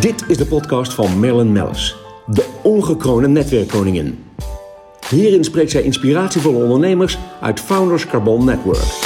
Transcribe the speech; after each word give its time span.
Dit 0.00 0.24
is 0.28 0.36
de 0.36 0.46
podcast 0.46 0.94
van 0.94 1.18
Marilyn 1.18 1.52
Mellis, 1.52 1.96
de 2.26 2.46
ongekroonde 2.62 3.28
netwerkkoningin. 3.28 4.24
Hierin 5.08 5.44
spreekt 5.44 5.70
zij 5.70 5.82
inspiratievolle 5.82 6.62
ondernemers 6.62 7.18
uit 7.40 7.60
Founders 7.60 8.06
Carbon 8.06 8.44
Network. 8.44 9.05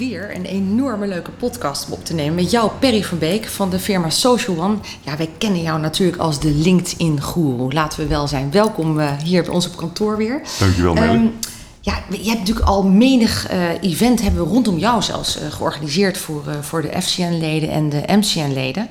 Weer 0.00 0.34
een 0.34 0.44
enorme 0.44 1.06
leuke 1.06 1.30
podcast 1.30 1.86
om 1.86 1.92
op 1.92 2.04
te 2.04 2.14
nemen 2.14 2.34
met 2.34 2.50
jou, 2.50 2.70
Perry 2.78 3.04
van 3.04 3.18
Beek 3.18 3.46
van 3.46 3.70
de 3.70 3.78
firma 3.78 4.10
Social 4.10 4.60
One. 4.60 4.76
Ja, 5.00 5.16
wij 5.16 5.30
kennen 5.38 5.62
jou 5.62 5.80
natuurlijk 5.80 6.18
als 6.18 6.40
de 6.40 6.50
LinkedIn-goeroe. 6.50 7.72
Laten 7.72 8.00
we 8.00 8.06
wel 8.06 8.28
zijn. 8.28 8.50
Welkom 8.50 8.98
uh, 8.98 9.12
hier 9.24 9.42
bij 9.42 9.52
ons 9.52 9.66
op 9.66 9.76
kantoor 9.76 10.16
weer. 10.16 10.42
Dankjewel, 10.58 10.94
Melly. 10.94 11.14
Um, 11.14 11.32
ja, 11.80 12.02
je 12.10 12.28
hebt 12.28 12.38
natuurlijk 12.38 12.66
al 12.66 12.82
menig 12.82 13.52
uh, 13.52 13.82
event 13.82 14.22
hebben 14.22 14.42
we 14.42 14.48
rondom 14.48 14.78
jou 14.78 15.02
zelfs 15.02 15.36
uh, 15.36 15.52
georganiseerd 15.52 16.18
voor, 16.18 16.44
uh, 16.48 16.54
voor 16.60 16.82
de 16.82 17.02
FCN-leden 17.02 17.70
en 17.70 17.88
de 17.88 18.02
MCN-leden. 18.06 18.88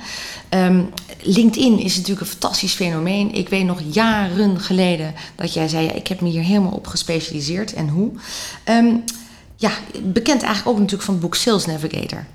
Um, 0.50 0.90
LinkedIn 1.22 1.80
is 1.80 1.96
natuurlijk 1.96 2.22
een 2.22 2.32
fantastisch 2.40 2.74
fenomeen. 2.74 3.34
Ik 3.34 3.50
weet 3.50 3.66
nog 3.66 3.82
jaren 3.92 4.60
geleden 4.60 5.14
dat 5.36 5.54
jij 5.54 5.68
zei: 5.68 5.86
ja, 5.86 5.92
ik 5.92 6.08
heb 6.08 6.22
me 6.22 6.30
hier 6.30 6.44
helemaal 6.44 6.72
op 6.72 6.88
gespecialiseerd 6.88 7.74
en 7.74 7.88
hoe. 7.88 8.12
Um, 8.66 9.04
ja, 9.60 9.72
bekend 10.04 10.42
eigenlijk 10.42 10.68
ook 10.68 10.78
natuurlijk 10.78 11.04
van 11.04 11.14
het 11.14 11.24
boek 11.24 11.36
Sales 11.36 11.66
Navigator. 11.66 12.26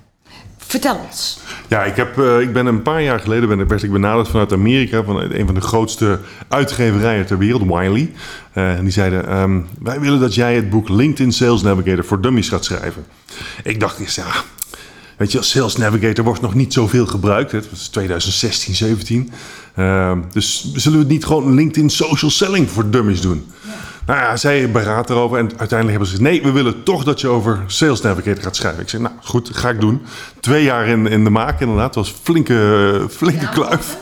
Vertel 0.57 1.01
ons. 1.09 1.39
Ja, 1.69 1.85
ik, 1.85 1.97
heb, 1.97 2.19
uh, 2.19 2.41
ik 2.41 2.53
ben 2.53 2.67
een 2.67 2.83
paar 2.83 3.03
jaar 3.03 3.21
geleden 3.21 3.49
ben, 3.49 3.69
werd 3.69 3.83
ik 3.83 3.93
benaderd 3.93 4.29
vanuit 4.29 4.53
Amerika, 4.53 5.03
van 5.03 5.21
een 5.21 5.47
van 5.47 5.55
de 5.55 5.61
grootste 5.61 6.21
uitgeverijen 6.49 7.27
ter 7.27 7.39
wereld, 7.39 7.63
Wiley. 7.63 8.13
Uh, 8.55 8.77
en 8.77 8.83
die 8.83 8.93
zeiden: 8.93 9.37
um, 9.37 9.67
Wij 9.81 10.01
willen 10.01 10.21
dat 10.21 10.35
jij 10.35 10.55
het 10.55 10.71
boek 10.71 10.89
LinkedIn 10.89 11.33
Sales 11.33 11.63
Navigator 11.63 12.05
voor 12.05 12.21
Dummies 12.21 12.49
gaat 12.49 12.65
schrijven. 12.65 13.05
Ik 13.63 13.81
dacht 13.81 13.99
eerst, 13.99 14.17
ja, 14.17 14.27
weet 15.17 15.33
je, 15.33 15.43
Sales 15.43 15.77
Navigator 15.77 16.25
wordt 16.25 16.41
nog 16.41 16.55
niet 16.55 16.73
zoveel 16.73 17.07
gebruikt. 17.07 17.53
Het 17.53 17.71
was 17.71 17.89
2016, 17.89 18.75
17. 18.75 19.33
Uh, 19.79 20.19
dus 20.33 20.73
zullen 20.75 20.99
we 20.99 21.05
het 21.05 21.13
niet 21.13 21.25
gewoon 21.25 21.55
LinkedIn 21.55 21.91
Social 21.91 22.31
Selling 22.31 22.71
voor 22.71 22.91
Dummies 22.91 23.21
doen? 23.21 23.47
Ja. 23.67 23.71
Nou 24.07 24.21
ja, 24.21 24.37
zij 24.37 24.71
beraadt 24.71 25.11
erover 25.11 25.39
en 25.39 25.49
uiteindelijk 25.59 25.91
hebben 25.91 26.09
ze 26.09 26.17
gezegd... 26.17 26.31
nee, 26.31 26.43
we 26.43 26.53
willen 26.53 26.83
toch 26.83 27.05
dat 27.05 27.21
je 27.21 27.29
over 27.29 27.63
Sales 27.67 28.01
Navigator 28.01 28.43
gaat 28.43 28.57
schrijven. 28.57 28.83
Ik 28.83 28.89
zei, 28.89 29.03
nou 29.03 29.15
goed, 29.23 29.51
ga 29.53 29.69
ik 29.69 29.81
doen. 29.81 30.03
Twee 30.41 30.65
jaar 30.65 30.87
in, 30.87 31.07
in 31.07 31.25
de 31.25 31.31
maak 31.31 31.61
inderdaad. 31.61 31.95
Het 31.95 31.95
was 31.95 32.15
flinke, 32.23 33.07
flinke 33.11 33.45
ja, 33.45 33.51
kluif. 33.51 33.97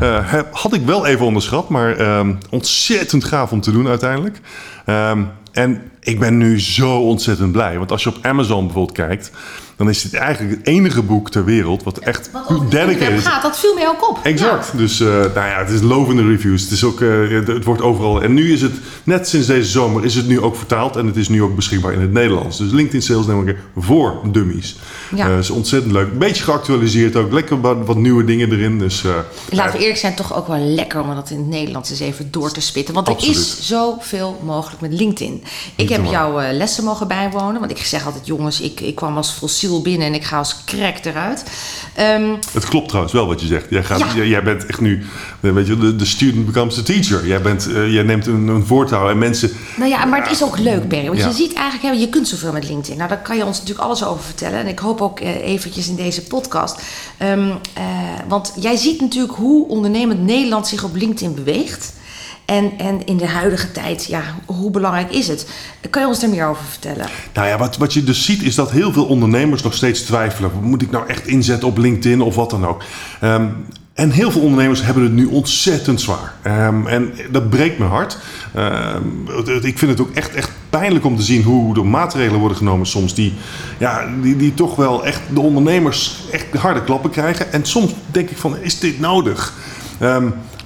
Ja. 0.00 0.34
Uh, 0.34 0.40
had 0.50 0.74
ik 0.74 0.86
wel 0.86 1.06
even 1.06 1.26
onderschat, 1.26 1.68
maar 1.68 2.18
um, 2.18 2.38
ontzettend 2.50 3.24
gaaf 3.24 3.52
om 3.52 3.60
te 3.60 3.72
doen 3.72 3.88
uiteindelijk. 3.88 4.40
Um, 4.86 5.30
en 5.52 5.82
ik 6.00 6.18
ben 6.18 6.36
nu 6.36 6.60
zo 6.60 6.98
ontzettend 6.98 7.52
blij. 7.52 7.78
Want 7.78 7.90
als 7.90 8.02
je 8.02 8.08
op 8.08 8.18
Amazon 8.22 8.64
bijvoorbeeld 8.64 8.96
kijkt 8.96 9.30
dan 9.78 9.88
is 9.88 10.02
dit 10.02 10.14
eigenlijk 10.14 10.56
het 10.56 10.66
enige 10.66 11.02
boek 11.02 11.30
ter 11.30 11.44
wereld 11.44 11.82
wat 11.82 11.98
echt 11.98 12.30
wat 12.32 12.70
dedicated 12.70 13.26
gaat. 13.26 13.42
Dat 13.42 13.58
viel 13.58 13.74
mij 13.74 13.88
ook 13.88 14.10
op. 14.10 14.18
Exact. 14.22 14.70
Ja. 14.72 14.78
Dus 14.78 15.00
uh, 15.00 15.08
nou 15.08 15.32
ja, 15.34 15.58
het 15.58 15.70
is 15.70 15.80
lovende 15.80 16.22
reviews. 16.22 16.62
Het, 16.62 16.70
is 16.70 16.84
ook, 16.84 17.00
uh, 17.00 17.46
het 17.46 17.64
wordt 17.64 17.82
overal. 17.82 18.22
En 18.22 18.34
nu 18.34 18.52
is 18.52 18.62
het, 18.62 18.72
net 19.04 19.28
sinds 19.28 19.46
deze 19.46 19.70
zomer, 19.70 20.04
is 20.04 20.14
het 20.14 20.28
nu 20.28 20.40
ook 20.40 20.56
vertaald. 20.56 20.96
En 20.96 21.06
het 21.06 21.16
is 21.16 21.28
nu 21.28 21.42
ook 21.42 21.56
beschikbaar 21.56 21.92
in 21.92 22.00
het 22.00 22.12
Nederlands. 22.12 22.58
Dus 22.58 22.70
LinkedIn 22.70 23.02
Sales 23.02 23.26
Network 23.26 23.58
voor 23.76 24.20
dummies. 24.32 24.76
Ja. 25.14 25.28
Uh, 25.28 25.38
is 25.38 25.50
ontzettend 25.50 25.92
leuk. 25.92 26.10
Een 26.10 26.18
beetje 26.18 26.44
geactualiseerd 26.44 27.16
ook. 27.16 27.32
Lekker 27.32 27.60
wat, 27.60 27.76
wat 27.86 27.96
nieuwe 27.96 28.24
dingen 28.24 28.52
erin. 28.52 28.78
Dus, 28.78 29.04
Laten 29.50 29.72
we 29.72 29.78
eerlijk 29.78 29.98
zijn, 29.98 30.14
toch 30.14 30.34
ook 30.34 30.46
wel 30.46 30.58
lekker 30.58 31.00
om 31.00 31.14
dat 31.14 31.30
in 31.30 31.38
het 31.38 31.48
Nederlands 31.48 31.90
eens 31.90 32.00
even 32.00 32.30
door 32.30 32.50
te 32.50 32.60
spitten. 32.60 32.94
Want 32.94 33.08
Absoluut. 33.08 33.36
er 33.36 33.40
is 33.40 33.66
zoveel 33.66 34.40
mogelijk 34.44 34.80
met 34.80 34.92
LinkedIn. 34.92 35.44
Ik 35.76 35.88
heb 35.88 36.04
jouw 36.04 36.52
lessen 36.52 36.84
mogen 36.84 37.08
bijwonen. 37.08 37.60
Want 37.60 37.70
ik 37.70 37.78
zeg 37.78 38.06
altijd, 38.06 38.26
jongens, 38.26 38.60
ik, 38.60 38.80
ik 38.80 38.94
kwam 38.94 39.16
als 39.16 39.30
fossiel 39.30 39.67
binnen 39.82 40.06
en 40.06 40.14
ik 40.14 40.24
ga 40.24 40.38
als 40.38 40.64
krek 40.64 41.04
eruit. 41.04 41.44
Um, 42.00 42.38
het 42.52 42.64
klopt 42.68 42.86
trouwens 42.86 43.14
wel 43.14 43.26
wat 43.26 43.40
je 43.40 43.46
zegt. 43.46 43.66
Jij, 43.70 43.84
gaat, 43.84 43.98
ja. 43.98 44.22
jij, 44.22 44.42
bent 44.42 44.66
echt 44.66 44.80
nu, 44.80 45.04
weet 45.40 45.66
je, 45.66 45.78
de, 45.78 45.96
de 45.96 46.04
student 46.04 46.46
becomes 46.46 46.74
the 46.74 46.82
teacher. 46.82 47.26
Jij, 47.26 47.42
bent, 47.42 47.68
uh, 47.68 47.92
jij 47.92 48.02
neemt 48.02 48.26
een, 48.26 48.48
een 48.48 48.66
voortouw 48.66 49.10
en 49.10 49.18
mensen... 49.18 49.50
Nou 49.76 49.90
ja, 49.90 50.04
maar 50.04 50.22
het 50.22 50.30
is 50.30 50.42
ook 50.42 50.58
leuk, 50.58 50.88
Berry. 50.88 51.06
Want 51.06 51.18
ja. 51.18 51.26
je 51.26 51.34
ziet 51.34 51.52
eigenlijk, 51.52 52.00
je 52.00 52.08
kunt 52.08 52.28
zoveel 52.28 52.52
met 52.52 52.68
LinkedIn. 52.68 52.96
Nou, 52.96 53.08
daar 53.08 53.22
kan 53.22 53.36
je 53.36 53.44
ons 53.44 53.58
natuurlijk 53.58 53.86
alles 53.86 54.04
over 54.04 54.24
vertellen. 54.24 54.58
En 54.58 54.66
ik 54.66 54.78
hoop 54.78 55.00
ook 55.00 55.20
uh, 55.20 55.46
eventjes 55.46 55.88
in 55.88 55.96
deze 55.96 56.22
podcast. 56.22 56.82
Um, 57.22 57.48
uh, 57.48 57.54
want 58.28 58.52
jij 58.56 58.76
ziet 58.76 59.00
natuurlijk 59.00 59.34
hoe 59.34 59.68
ondernemend 59.68 60.20
Nederland 60.20 60.66
zich 60.66 60.84
op 60.84 60.94
LinkedIn 60.94 61.34
beweegt. 61.34 61.92
En, 62.48 62.72
en 62.78 63.06
in 63.06 63.16
de 63.16 63.26
huidige 63.26 63.72
tijd, 63.72 64.04
ja, 64.04 64.22
hoe 64.46 64.70
belangrijk 64.70 65.10
is 65.10 65.28
het? 65.28 65.48
Kan 65.90 66.02
je 66.02 66.08
ons 66.08 66.20
daar 66.20 66.30
meer 66.30 66.46
over 66.46 66.64
vertellen? 66.64 67.06
Nou 67.34 67.48
ja, 67.48 67.58
wat, 67.58 67.76
wat 67.76 67.92
je 67.92 68.04
dus 68.04 68.24
ziet 68.24 68.42
is 68.42 68.54
dat 68.54 68.70
heel 68.70 68.92
veel 68.92 69.04
ondernemers 69.04 69.62
nog 69.62 69.74
steeds 69.74 70.00
twijfelen. 70.00 70.50
Moet 70.60 70.82
ik 70.82 70.90
nou 70.90 71.06
echt 71.06 71.26
inzetten 71.26 71.68
op 71.68 71.78
LinkedIn 71.78 72.20
of 72.20 72.34
wat 72.34 72.50
dan 72.50 72.66
ook? 72.66 72.82
Um, 73.24 73.66
en 73.94 74.10
heel 74.10 74.30
veel 74.30 74.40
ondernemers 74.40 74.82
hebben 74.82 75.02
het 75.02 75.12
nu 75.12 75.26
ontzettend 75.26 76.00
zwaar. 76.00 76.34
Um, 76.44 76.86
en 76.86 77.12
dat 77.30 77.50
breekt 77.50 77.78
mijn 77.78 77.90
hart. 77.90 78.18
Um, 78.56 79.28
ik 79.62 79.78
vind 79.78 79.90
het 79.90 80.00
ook 80.00 80.14
echt, 80.14 80.34
echt 80.34 80.50
pijnlijk 80.70 81.04
om 81.04 81.16
te 81.16 81.22
zien 81.22 81.42
hoe 81.42 81.74
de 81.74 81.82
maatregelen 81.82 82.40
worden 82.40 82.58
genomen 82.58 82.86
soms. 82.86 83.14
Die, 83.14 83.34
ja, 83.78 84.06
die, 84.22 84.54
toch 84.54 84.76
wel 84.76 85.04
echt 85.04 85.20
de 85.34 85.40
ondernemers 85.40 86.24
echt 86.32 86.54
harde 86.56 86.84
klappen 86.84 87.10
krijgen. 87.10 87.52
En 87.52 87.64
soms 87.64 87.92
denk 88.06 88.30
ik 88.30 88.36
van, 88.36 88.56
is 88.60 88.78
dit 88.78 89.00
nodig? 89.00 89.54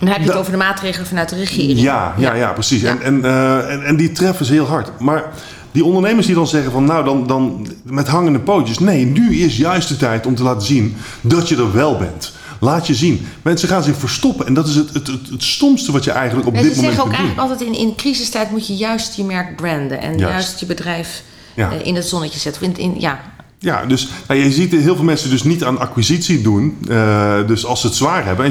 Dan 0.06 0.14
heb 0.14 0.22
je 0.22 0.28
het 0.28 0.38
over 0.38 0.52
de 0.52 0.58
maatregelen 0.58 1.06
vanuit 1.06 1.28
de 1.28 1.36
regering. 1.36 1.80
Ja, 1.80 2.14
ja, 2.18 2.34
ja 2.34 2.52
precies. 2.52 2.80
Ja. 2.80 2.88
En, 2.88 3.02
en, 3.02 3.18
uh, 3.18 3.72
en, 3.72 3.84
en, 3.84 3.96
die 3.96 4.12
treffen 4.12 4.46
ze 4.46 4.52
heel 4.52 4.66
hard. 4.66 5.00
Maar 5.00 5.24
die 5.72 5.84
ondernemers 5.84 6.26
die 6.26 6.34
dan 6.34 6.46
zeggen 6.46 6.72
van 6.72 6.84
nou 6.84 7.04
dan, 7.04 7.26
dan 7.26 7.68
met 7.84 8.08
hangende 8.08 8.38
pootjes. 8.38 8.78
Nee, 8.78 9.04
nu 9.04 9.36
is 9.36 9.56
juist 9.56 9.88
de 9.88 9.96
tijd 9.96 10.26
om 10.26 10.34
te 10.34 10.42
laten 10.42 10.66
zien 10.66 10.96
dat 11.20 11.48
je 11.48 11.56
er 11.56 11.72
wel 11.72 11.96
bent. 11.96 12.32
Laat 12.60 12.86
je 12.86 12.94
zien. 12.94 13.26
Mensen 13.42 13.68
gaan 13.68 13.82
zich 13.82 13.96
verstoppen. 13.96 14.46
En 14.46 14.54
dat 14.54 14.68
is 14.68 14.74
het, 14.74 14.94
het, 14.94 15.06
het, 15.06 15.28
het 15.30 15.42
stomste 15.42 15.92
wat 15.92 16.04
je 16.04 16.10
eigenlijk 16.10 16.48
op 16.48 16.54
dit 16.54 16.62
moment 16.62 16.80
kunt 16.80 16.94
doen. 16.94 16.94
Ze 16.94 17.02
zeggen 17.02 17.20
ook 17.20 17.26
eigenlijk 17.26 17.50
altijd 17.50 17.80
in, 17.80 17.88
in 17.88 17.94
crisistijd 17.94 18.50
moet 18.50 18.66
je 18.66 18.74
juist 18.74 19.16
je 19.16 19.24
merk 19.24 19.56
branden. 19.56 20.00
En 20.00 20.18
juist, 20.18 20.32
juist 20.32 20.60
je 20.60 20.66
bedrijf 20.66 21.22
ja. 21.54 21.72
uh, 21.72 21.86
in 21.86 21.94
het 21.94 22.06
zonnetje 22.06 22.38
zetten. 22.38 22.62
In, 22.62 22.76
in, 22.76 22.94
ja, 22.98 23.20
ja, 23.62 23.84
dus 23.86 24.08
nou, 24.28 24.40
je 24.40 24.52
ziet 24.52 24.72
heel 24.72 24.96
veel 24.96 25.04
mensen 25.04 25.30
dus 25.30 25.42
niet 25.42 25.64
aan 25.64 25.78
acquisitie 25.78 26.40
doen. 26.42 26.78
Uh, 26.88 27.46
dus 27.46 27.66
als 27.66 27.80
ze 27.80 27.86
het 27.86 27.96
zwaar 27.96 28.24
hebben, 28.24 28.46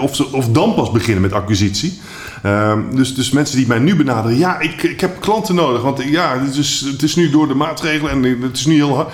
of, 0.00 0.16
ze, 0.16 0.32
of 0.32 0.48
dan 0.48 0.74
pas 0.74 0.90
beginnen 0.90 1.22
met 1.22 1.32
acquisitie. 1.32 1.98
Uh, 2.44 2.72
dus, 2.94 3.14
dus 3.14 3.30
mensen 3.30 3.56
die 3.56 3.66
mij 3.66 3.78
nu 3.78 3.96
benaderen, 3.96 4.38
ja, 4.38 4.60
ik, 4.60 4.82
ik 4.82 5.00
heb 5.00 5.20
klanten 5.20 5.54
nodig. 5.54 5.82
Want 5.82 6.02
ja, 6.02 6.40
het 6.40 6.56
is, 6.56 6.80
het 6.92 7.02
is 7.02 7.16
nu 7.16 7.30
door 7.30 7.48
de 7.48 7.54
maatregelen 7.54 8.10
en 8.10 8.42
het 8.42 8.56
is 8.56 8.66
nu 8.66 8.74
heel 8.74 8.94
hard. 8.94 9.12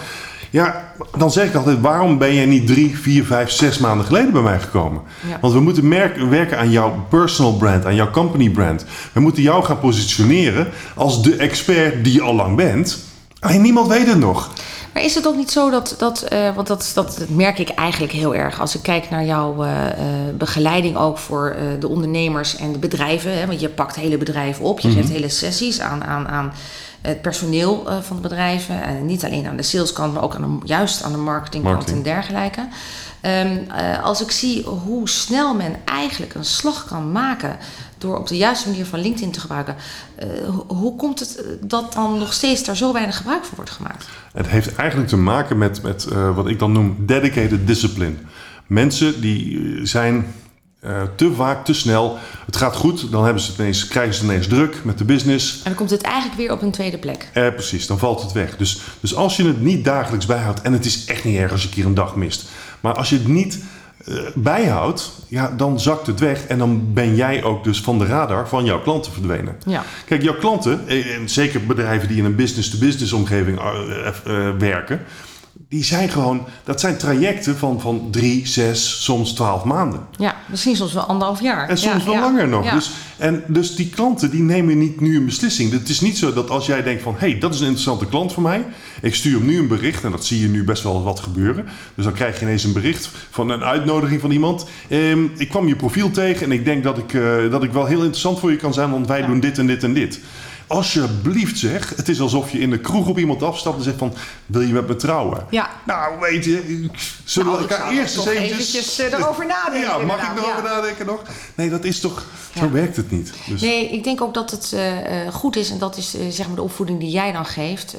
Ja, 0.51 0.93
dan 1.19 1.31
zeg 1.31 1.49
ik 1.49 1.55
altijd, 1.55 1.81
waarom 1.81 2.19
ben 2.19 2.35
jij 2.35 2.47
niet 2.47 2.67
drie, 2.67 2.99
vier, 2.99 3.25
vijf, 3.25 3.51
zes 3.51 3.79
maanden 3.79 4.07
geleden 4.07 4.33
bij 4.33 4.43
mij 4.43 4.61
gekomen? 4.61 5.03
Ja. 5.29 5.39
Want 5.41 5.53
we 5.53 5.61
moeten 5.61 5.89
merken, 5.89 6.31
werken 6.31 6.59
aan 6.59 6.71
jouw 6.71 7.07
personal 7.09 7.57
brand, 7.57 7.87
aan 7.87 7.95
jouw 7.95 8.11
company 8.11 8.51
brand. 8.51 8.85
We 9.13 9.21
moeten 9.21 9.43
jou 9.43 9.65
gaan 9.65 9.79
positioneren 9.79 10.69
als 10.95 11.23
de 11.23 11.37
expert 11.37 12.05
die 12.05 12.13
je 12.13 12.23
al 12.23 12.35
lang 12.35 12.57
bent. 12.57 12.99
En 13.41 13.63
niemand 13.63 13.89
weet 13.89 14.07
het 14.07 14.19
nog. 14.19 14.51
Maar 14.95 15.03
is 15.03 15.15
het 15.15 15.27
ook 15.27 15.37
niet 15.37 15.51
zo 15.51 15.71
dat, 15.71 15.95
dat 15.99 16.27
uh, 16.33 16.55
want 16.55 16.67
dat, 16.67 16.91
dat, 16.95 17.17
dat, 17.19 17.29
merk 17.29 17.59
ik 17.59 17.69
eigenlijk 17.69 18.13
heel 18.13 18.35
erg 18.35 18.61
als 18.61 18.75
ik 18.75 18.83
kijk 18.83 19.11
naar 19.11 19.25
jouw 19.25 19.65
uh, 19.65 19.71
uh, 19.71 19.91
begeleiding 20.35 20.97
ook 20.97 21.19
voor 21.19 21.57
de 21.79 21.89
ondernemers 21.89 22.57
en 22.57 22.73
de 22.73 22.79
bedrijven. 22.79 23.39
Hè, 23.39 23.47
want 23.47 23.61
je 23.61 23.69
pakt 23.69 23.97
hele 23.97 24.17
bedrijven 24.17 24.65
op, 24.65 24.81
je 24.81 24.89
mm 24.89 24.95
-hmm. 24.95 25.03
geeft 25.03 25.15
hele 25.15 25.29
sessies 25.29 25.81
aan, 25.81 26.05
aan, 26.05 26.29
aan 26.29 26.53
het 27.01 27.23
personeel 27.23 27.87
van 28.03 28.17
de 28.17 28.23
bedrijven. 28.23 28.83
En 28.83 29.07
niet 29.07 29.25
alleen 29.25 29.47
aan 29.47 29.57
de 29.57 29.63
saleskant, 29.63 30.15
maar 30.15 30.23
ook 30.23 30.35
aan 30.35 30.61
de, 30.61 30.67
juist 30.67 31.03
aan 31.03 31.13
de 31.13 31.19
marketingkant 31.19 31.75
Marketing. 31.75 32.07
en 32.07 32.13
dergelijke. 32.13 32.69
Um, 33.23 33.67
als 34.03 34.23
ik 34.23 34.31
zie 34.31 34.65
hoe 34.65 35.09
snel 35.09 35.55
men 35.55 35.77
eigenlijk 35.85 36.35
een 36.35 36.45
slag 36.45 36.87
kan 36.87 37.13
maken 37.13 37.57
door 38.05 38.19
op 38.19 38.29
de 38.29 38.37
juiste 38.37 38.69
manier 38.69 38.87
van 38.87 39.01
LinkedIn 39.01 39.31
te 39.31 39.41
gebruiken. 39.41 39.77
Uh, 40.23 40.29
hoe 40.67 40.97
komt 40.97 41.21
het 41.21 41.45
dat 41.61 41.93
dan 41.93 42.19
nog 42.19 42.33
steeds 42.33 42.65
daar 42.65 42.77
zo 42.77 42.93
weinig 42.93 43.17
gebruik 43.17 43.45
van 43.45 43.57
wordt 43.57 43.71
gemaakt? 43.71 44.07
Het 44.33 44.49
heeft 44.49 44.75
eigenlijk 44.75 45.09
te 45.09 45.17
maken 45.17 45.59
met, 45.59 45.83
met 45.83 46.07
uh, 46.13 46.37
wat 46.37 46.49
ik 46.49 46.59
dan 46.59 46.73
noem 46.73 46.97
dedicated 46.99 47.67
discipline. 47.67 48.15
Mensen 48.67 49.21
die 49.21 49.87
zijn 49.87 50.27
uh, 50.85 51.03
te 51.17 51.33
vaak, 51.33 51.65
te 51.65 51.75
snel. 51.75 52.19
Het 52.47 52.57
gaat 52.57 52.77
goed, 52.77 53.11
dan 53.11 53.25
hebben 53.25 53.43
ze 53.43 53.51
het 53.51 53.59
ineens, 53.59 53.89
krijgen 53.89 54.15
ze 54.15 54.21
het 54.21 54.31
ineens 54.31 54.47
druk 54.47 54.85
met 54.85 54.99
de 54.99 55.05
business. 55.05 55.57
En 55.57 55.63
dan 55.65 55.75
komt 55.75 55.91
het 55.91 56.03
eigenlijk 56.03 56.37
weer 56.37 56.53
op 56.53 56.63
een 56.63 56.71
tweede 56.71 56.99
plek. 56.99 57.29
Eh, 57.33 57.49
precies, 57.49 57.87
dan 57.87 57.99
valt 57.99 58.23
het 58.23 58.33
weg. 58.33 58.57
Dus, 58.57 58.81
dus 59.01 59.15
als 59.15 59.37
je 59.37 59.47
het 59.47 59.61
niet 59.61 59.85
dagelijks 59.85 60.27
bijhoudt, 60.27 60.63
en 60.63 60.73
het 60.73 60.85
is 60.85 61.05
echt 61.05 61.25
niet 61.25 61.37
erg 61.37 61.53
als 61.53 61.63
je 61.63 61.69
een 61.69 61.75
keer 61.75 61.87
een 61.87 61.95
dag 61.95 62.17
mist. 62.17 62.45
Maar 62.81 62.95
als 62.95 63.11
je 63.11 63.17
het 63.17 63.29
niet 63.29 63.59
bijhoudt, 64.35 65.13
ja, 65.29 65.55
dan 65.57 65.81
zakt 65.81 66.07
het 66.07 66.21
weg. 66.21 66.47
En 66.47 66.59
dan 66.59 66.93
ben 66.93 67.15
jij 67.15 67.43
ook 67.43 67.65
dus 67.65 67.81
van 67.81 67.99
de 67.99 68.07
radar 68.07 68.49
van 68.49 68.65
jouw 68.65 68.81
klanten 68.81 69.13
verdwenen. 69.13 69.57
Ja. 69.67 69.85
Kijk, 70.07 70.23
jouw 70.23 70.37
klanten, 70.37 70.89
en 70.89 71.29
zeker 71.29 71.67
bedrijven 71.67 72.09
die 72.09 72.17
in 72.17 72.25
een 72.25 72.37
business-to-business 72.37 73.13
omgeving 73.13 73.61
uh, 73.61 74.51
werken 74.59 75.01
die 75.69 75.85
zijn 75.85 76.09
gewoon, 76.09 76.47
dat 76.65 76.81
zijn 76.81 76.97
trajecten 76.97 77.57
van, 77.57 77.81
van 77.81 78.09
drie, 78.11 78.47
zes, 78.47 79.05
soms 79.05 79.33
twaalf 79.33 79.65
maanden. 79.65 80.01
Ja, 80.17 80.37
misschien 80.51 80.77
soms 80.77 80.93
wel 80.93 81.03
anderhalf 81.03 81.41
jaar. 81.41 81.69
En 81.69 81.79
soms 81.79 82.05
Ja, 82.05 82.05
wel 82.05 82.15
ja, 82.15 82.21
langer 82.21 82.49
nog. 82.49 82.65
ja. 82.65 82.75
Dus, 82.75 82.91
en 83.17 83.45
dus 83.47 83.75
die 83.77 83.89
klanten 83.89 84.31
die 84.31 84.43
nemen 84.43 84.79
niet 84.79 85.01
nu 85.01 85.17
een 85.17 85.25
beslissing. 85.25 85.73
Het 85.73 85.89
is 85.89 86.01
niet 86.01 86.19
zo 86.19 86.33
dat 86.33 86.51
als 86.51 86.67
jij 86.67 86.83
denkt 86.83 87.03
van... 87.03 87.15
hé, 87.19 87.31
hey, 87.31 87.39
dat 87.39 87.55
is 87.55 87.61
een 87.61 87.67
interessante 87.67 88.07
klant 88.07 88.33
voor 88.33 88.43
mij. 88.43 88.65
Ik 89.03 89.15
stuur 89.15 89.39
hem 89.39 89.47
nu 89.47 89.59
een 89.59 89.69
bericht. 89.69 90.05
En 90.05 90.11
dat 90.11 90.25
zie 90.25 90.41
je 90.41 90.49
nu 90.49 90.65
best 90.65 90.83
wel 90.83 91.03
wat 91.03 91.21
gebeuren. 91.21 91.65
Dus 91.95 92.05
dan 92.05 92.15
krijg 92.15 92.39
je 92.39 92.45
ineens 92.45 92.65
een 92.65 92.73
bericht 92.73 93.11
van 93.31 93.49
een 93.51 93.65
uitnodiging 93.65 94.21
van 94.21 94.31
iemand. 94.31 94.67
Ehm, 94.89 95.25
ik 95.37 95.49
kwam 95.49 95.69
je 95.69 95.77
profiel 95.77 96.11
tegen 96.11 96.47
en 96.47 96.53
ik 96.53 96.65
denk 96.65 96.85
dat 96.85 96.99
ik, 96.99 97.15
eh, 97.15 97.51
dat 97.51 97.63
ik 97.63 97.73
wel 97.73 97.87
heel 97.87 97.99
interessant 98.01 98.39
voor 98.39 98.51
je 98.51 98.57
kan 98.57 98.75
zijn... 98.75 98.91
want 98.91 99.07
wij 99.07 99.27
doen 99.27 99.41
dit 99.41 99.59
en 99.59 99.67
dit 99.67 99.83
en 99.83 99.95
dit. 99.95 100.21
Alsjeblieft 100.67 101.59
zeg, 101.59 101.93
het 101.97 102.09
is 102.09 102.21
alsof 102.21 102.51
je 102.51 102.59
in 102.59 102.71
de 102.71 102.81
kroeg 102.81 103.09
op 103.09 103.19
iemand 103.19 103.43
afstapt 103.43 103.77
en 103.77 103.83
zegt 103.83 103.99
van... 103.99 104.15
wil 104.47 104.61
je 104.61 104.73
met 104.73 104.89
me 104.89 104.97
trouwen? 104.97 105.47
Ja. 105.51 105.71
Nou, 105.87 106.21
weet 106.21 106.45
je, 106.45 106.89
zullen 107.25 107.53
Nou, 107.53 107.59
we 107.59 107.65
ik 107.65 107.71
elkaar 107.71 107.93
eerst 107.93 108.17
eens 108.17 108.27
eventjes... 108.27 108.75
eventjes, 108.75 108.99
eh, 108.99 109.19
erover 109.19 109.47
nadenken, 109.47 109.81
Ja, 109.81 109.99
mag 109.99 110.31
ik 110.31 110.39
erover 110.39 110.63
ja. 110.65 110.75
nadenken 110.75 111.07
nog? 111.07 111.23
Nee, 111.55 111.71
dat 111.71 111.85
is 111.85 112.01
toch... 112.01 112.25
Zo 112.59 112.71
werkt 112.71 112.97
het 112.97 113.11
niet. 113.11 113.33
Dus, 113.47 113.61
Nee, 113.61 113.91
ik 113.91 114.05
denk 114.05 114.21
ook 114.21 114.35
dat 114.35 114.51
het 114.51 114.73
eh, 114.73 115.27
eh, 115.27 115.35
goed 115.35 115.57
is, 115.57 115.71
en 115.71 115.79
dat 115.79 115.97
is 115.97 116.15
zeg 116.31 116.47
maar 116.47 116.57
de 116.57 116.63
opvoeding 116.63 117.01
die 117.01 117.11
jij 117.11 117.33
dan 117.33 117.47
geeft. 117.47 117.95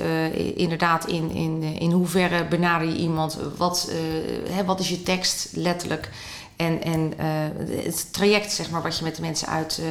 inderdaad, 0.55 1.07
in, 1.07 1.31
in, 1.31 1.63
in 1.63 1.91
hoeverre 1.91 2.47
benader 2.47 2.87
je 2.87 2.95
iemand? 2.95 3.37
Wat, 3.57 3.91
hè, 4.49 4.65
wat 4.65 4.79
is 4.79 4.89
je 4.89 5.03
tekst 5.03 5.49
letterlijk? 5.53 6.09
En, 6.55 6.83
en 6.83 7.13
het 7.83 8.13
traject, 8.13 8.51
zeg 8.51 8.69
maar, 8.69 8.81
wat 8.81 8.97
je 8.97 9.03
met 9.03 9.15
de 9.15 9.21
mensen 9.21 9.47
uit, 9.47 9.81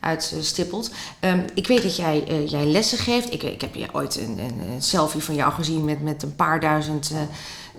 uitstippelt. 0.00 0.90
Ehm, 1.20 1.40
ik 1.54 1.66
weet 1.66 1.82
dat 1.82 1.96
jij, 1.96 2.24
eh, 2.28 2.48
jij 2.48 2.66
lessen 2.66 2.98
geeft. 2.98 3.32
Ik, 3.32 3.42
ik 3.42 3.60
heb 3.60 3.74
je 3.74 3.86
ooit 3.92 4.16
een, 4.16 4.38
een, 4.38 4.70
een 4.74 4.82
selfie 4.82 5.22
van 5.22 5.34
jou 5.34 5.52
gezien 5.52 5.84
met, 5.84 6.02
met 6.02 6.22
een 6.22 6.36
paar 6.36 6.60
duizend. 6.60 7.10
eh, 7.10 7.20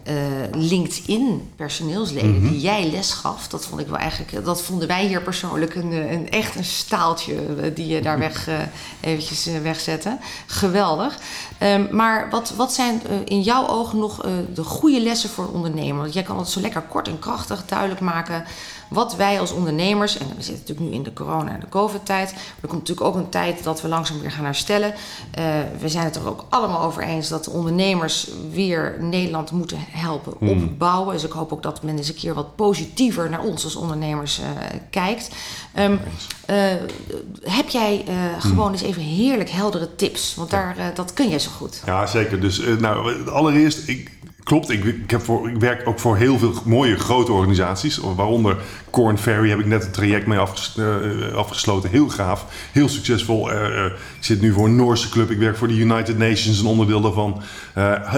eh, 0.03 0.15
LinkedIn 0.51 1.51
personeelsleden 1.55 2.41
die 2.41 2.59
jij 2.59 2.89
les 2.89 3.11
gaf. 3.11 3.47
Dat 3.47 3.65
vond 3.65 3.81
ik 3.81 3.87
wel 3.87 3.97
eigenlijk, 3.97 4.45
dat 4.45 4.61
vonden 4.61 4.87
wij 4.87 5.05
hier 5.05 5.21
persoonlijk 5.21 5.75
een, 5.75 5.91
een 5.91 6.29
echt 6.29 6.55
een 6.55 6.63
staaltje 6.63 7.35
die 7.73 7.87
je 7.87 8.01
daar 8.01 8.19
weg, 8.19 8.47
eh, 8.47 8.55
eventjes 8.99 9.45
wegzette. 9.61 10.17
Geweldig. 10.45 11.17
Ehm, 11.57 11.85
maar 11.91 12.29
wat, 12.29 12.53
wat 12.55 12.73
zijn 12.73 13.01
in 13.25 13.41
jouw 13.41 13.67
ogen 13.67 13.99
nog 13.99 14.25
de 14.53 14.63
goede 14.63 15.01
lessen 15.01 15.29
voor 15.29 15.43
een 15.43 15.53
ondernemer? 15.53 16.01
Want 16.01 16.13
jij 16.13 16.23
kan 16.23 16.37
het 16.37 16.49
zo 16.49 16.61
lekker 16.61 16.81
kort 16.81 17.07
en 17.07 17.19
krachtig 17.19 17.65
duidelijk 17.65 17.99
maken 17.99 18.43
wat 18.89 19.15
wij 19.15 19.39
als 19.39 19.51
ondernemers, 19.51 20.17
en 20.17 20.27
we 20.27 20.33
zitten 20.43 20.53
natuurlijk 20.53 20.89
nu 20.89 20.95
in 20.95 21.03
de 21.03 21.13
corona- 21.13 21.53
en 21.53 21.59
de 21.59 21.69
COVID-tijd, 21.69 22.31
maar 22.31 22.41
er 22.61 22.67
komt 22.67 22.87
natuurlijk 22.87 23.07
ook 23.07 23.15
een 23.15 23.29
tijd 23.29 23.63
dat 23.63 23.81
we 23.81 23.87
langzaam 23.87 24.19
weer 24.19 24.31
gaan 24.31 24.45
herstellen. 24.45 24.93
Eh, 25.31 25.43
we 25.79 25.89
zijn 25.89 26.05
het 26.05 26.15
er 26.15 26.27
ook 26.27 26.45
allemaal 26.49 26.81
over 26.81 27.03
eens 27.03 27.29
dat 27.29 27.43
de 27.43 27.51
ondernemers 27.51 28.29
weer 28.51 28.97
Nederland 28.99 29.51
moeten 29.51 29.77
helpen 29.91 30.39
opbouwen. 30.39 31.13
Dus 31.13 31.23
ik 31.23 31.31
hoop 31.31 31.53
ook 31.53 31.63
dat 31.63 31.83
men 31.83 31.97
eens 31.97 32.07
een 32.07 32.15
keer 32.15 32.33
wat 32.33 32.55
positiever 32.55 33.29
naar 33.29 33.43
ons 33.43 33.63
als 33.63 33.75
ondernemers 33.75 34.39
eh, 34.39 34.45
kijkt. 34.89 35.29
Ehm, 35.73 35.95
eh, 36.45 36.57
heb 37.41 37.69
jij 37.69 38.03
eh, 38.07 38.15
gewoon 38.39 38.71
eens 38.71 38.81
even 38.81 39.01
heerlijk 39.01 39.49
heldere 39.49 39.95
tips? 39.95 40.35
Want 40.35 40.49
daar, 40.49 40.91
dat 40.93 41.13
kun 41.13 41.29
jij 41.29 41.39
zo 41.39 41.49
goed. 41.51 41.81
Ja, 41.85 42.05
zeker. 42.05 42.39
Dus 42.39 42.61
nou, 42.79 43.29
allereerst, 43.29 43.87
ik, 43.87 44.11
klopt, 44.43 44.69
ik, 44.69 44.83
ik, 44.83 45.11
ik 45.53 45.59
werk 45.59 45.87
ook 45.87 45.99
voor 45.99 46.17
heel 46.17 46.37
veel 46.37 46.53
mooie 46.65 46.95
grote 46.95 47.31
organisaties. 47.31 47.97
Waaronder 47.97 48.57
Corn 48.89 49.17
Ferry 49.17 49.49
heb 49.49 49.59
ik 49.59 49.65
net 49.65 49.85
een 49.85 49.91
traject 49.91 50.27
mee 50.27 50.39
eh, 50.39 51.33
afgesloten. 51.35 51.89
Heel 51.89 52.09
gaaf, 52.09 52.45
heel 52.71 52.89
succesvol. 52.89 53.51
Eh, 53.51 53.85
eh, 53.85 53.85
ik 53.85 54.25
zit 54.25 54.41
nu 54.41 54.53
voor 54.53 54.65
een 54.65 54.75
Noorse 54.75 55.09
club. 55.09 55.31
Ik 55.31 55.37
werk 55.37 55.57
voor 55.57 55.67
de 55.67 55.77
United 55.77 56.17
Nations, 56.17 56.59
een 56.59 56.65
onderdeel 56.65 57.01
daarvan. 57.01 57.41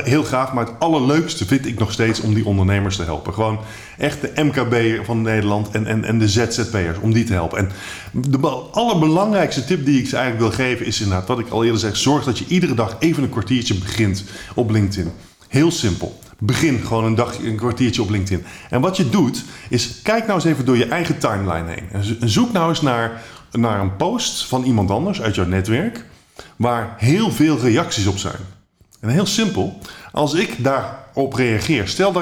Heel 0.04 0.24
gaaf, 0.24 0.54
maar 0.54 0.66
het 0.66 0.80
allerleukste 0.80 1.46
vind 1.46 1.66
ik 1.66 1.80
nog 1.80 1.92
steeds 1.92 2.22
om 2.22 2.34
die 2.34 2.46
ondernemers 2.46 2.96
te 2.96 3.04
helpen. 3.04 3.34
Gewoon 3.34 3.60
echt 3.98 4.22
de 4.22 4.44
MKB 4.44 5.06
van 5.06 5.22
Nederland 5.22 5.70
en, 5.72 5.86
en, 5.86 6.04
en 6.06 6.20
de 6.20 6.30
ZZP'ers, 6.30 6.98
om 7.02 7.14
die 7.14 7.24
te 7.24 7.34
helpen. 7.34 7.58
En 7.58 7.70
de 8.12 8.38
be- 8.40 8.48
allerbelangrijkste 8.72 9.66
tip 9.66 9.86
die 9.86 10.00
ik 10.00 10.08
ze 10.08 10.18
eigenlijk 10.18 10.56
wil 10.56 10.66
geven 10.66 10.86
is 10.86 11.02
inderdaad, 11.02 11.28
wat 11.28 11.40
ik 11.40 11.50
al 11.50 11.64
eerder 11.64 11.80
zeg, 11.80 11.98
zorg 11.98 12.24
dat 12.24 12.38
je 12.38 12.46
iedere 12.48 12.74
dag 12.74 12.96
even 13.00 13.24
een 13.24 13.30
kwartiertje 13.30 13.76
begint 13.76 14.24
op 14.56 14.72
LinkedIn. 14.72 15.12
Heel 15.52 15.72
simpel. 15.72 16.20
Begin 16.40 16.80
gewoon 16.86 17.04
een, 17.06 17.16
dag, 17.16 17.38
een 17.40 17.56
kwartiertje 17.56 18.02
op 18.02 18.10
LinkedIn. 18.10 18.46
En 18.70 18.82
wat 18.82 18.98
je 18.98 19.10
doet, 19.10 19.44
is 19.70 20.02
kijk 20.04 20.24
nou 20.28 20.34
eens 20.34 20.46
even 20.50 20.66
door 20.66 20.78
je 20.78 20.86
eigen 20.86 21.18
timeline 21.18 21.70
heen. 21.70 21.88
En 21.92 22.04
zo- 22.04 22.14
en 22.20 22.30
zoek 22.30 22.52
nou 22.52 22.70
eens 22.70 22.82
naar, 22.82 23.22
naar 23.52 23.80
een 23.80 23.96
post 23.96 24.46
van 24.46 24.64
iemand 24.64 24.92
anders 24.92 25.22
uit 25.22 25.36
jouw 25.36 25.46
netwerk, 25.46 26.06
waar 26.56 26.94
heel 26.98 27.32
veel 27.32 27.58
reacties 27.60 28.06
op 28.08 28.18
zijn. 28.18 28.36
En 29.00 29.10
heel 29.10 29.26
simpel, 29.26 29.80
als 30.12 30.34
ik 30.34 30.64
daarop 30.64 31.34
reageer, 31.34 31.88
stel 31.88 32.14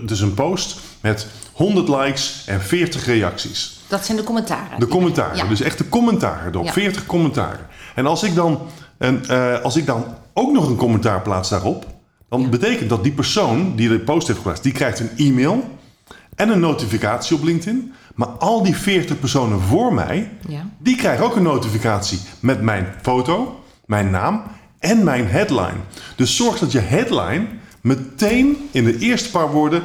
het 0.00 0.10
is 0.10 0.20
een 0.20 0.34
post 0.34 0.78
met 1.00 1.26
100 1.52 1.88
likes 1.88 2.42
en 2.46 2.60
40 2.60 3.06
reacties. 3.06 3.80
Dat 3.88 4.04
zijn 4.04 4.16
de 4.16 4.24
commentaren. 4.24 4.78
De 4.80 4.86
commentaren, 4.88 5.36
Ja. 5.36 5.44
dus 5.48 5.60
echt 5.60 5.78
de 5.78 5.88
commentaren 5.88 6.52
erop, 6.52 6.64
Ja. 6.64 6.72
40 6.72 7.06
commentaren. 7.06 7.66
En 7.94 8.06
als 8.06 8.22
ik 8.22 8.34
dan, 8.34 8.60
een, 8.98 9.26
eh, 9.28 9.60
als 9.60 9.76
ik 9.76 9.86
dan 9.86 10.04
ook 10.34 10.52
nog 10.52 10.68
een 10.68 10.76
commentaar 10.76 11.22
plaats 11.22 11.48
daarop, 11.48 11.94
dan 12.28 12.50
betekent 12.50 12.88
dat 12.88 13.02
die 13.02 13.12
persoon 13.12 13.76
die 13.76 13.88
de 13.88 13.98
post 13.98 14.26
heeft 14.26 14.38
geplaatst, 14.38 14.62
die 14.62 14.72
krijgt 14.72 15.00
een 15.00 15.10
e-mail 15.16 15.78
en 16.34 16.48
een 16.48 16.60
notificatie 16.60 17.36
op 17.36 17.42
LinkedIn. 17.44 17.92
Maar 18.14 18.28
al 18.28 18.62
die 18.62 18.76
40 18.76 19.18
personen 19.18 19.60
voor 19.60 19.94
mij, 19.94 20.30
Ja. 20.48 20.68
die 20.78 20.96
krijgen 20.96 21.24
ook 21.24 21.36
een 21.36 21.42
notificatie 21.42 22.18
met 22.40 22.62
mijn 22.62 22.86
foto, 23.02 23.64
mijn 23.86 24.10
naam 24.10 24.42
en 24.78 25.04
mijn 25.04 25.26
headline. 25.28 25.76
Dus 26.16 26.36
zorg 26.36 26.58
dat 26.58 26.72
je 26.72 26.78
headline 26.78 27.46
meteen 27.80 28.56
in 28.70 28.84
de 28.84 28.98
eerste 28.98 29.30
paar 29.30 29.50
woorden 29.50 29.82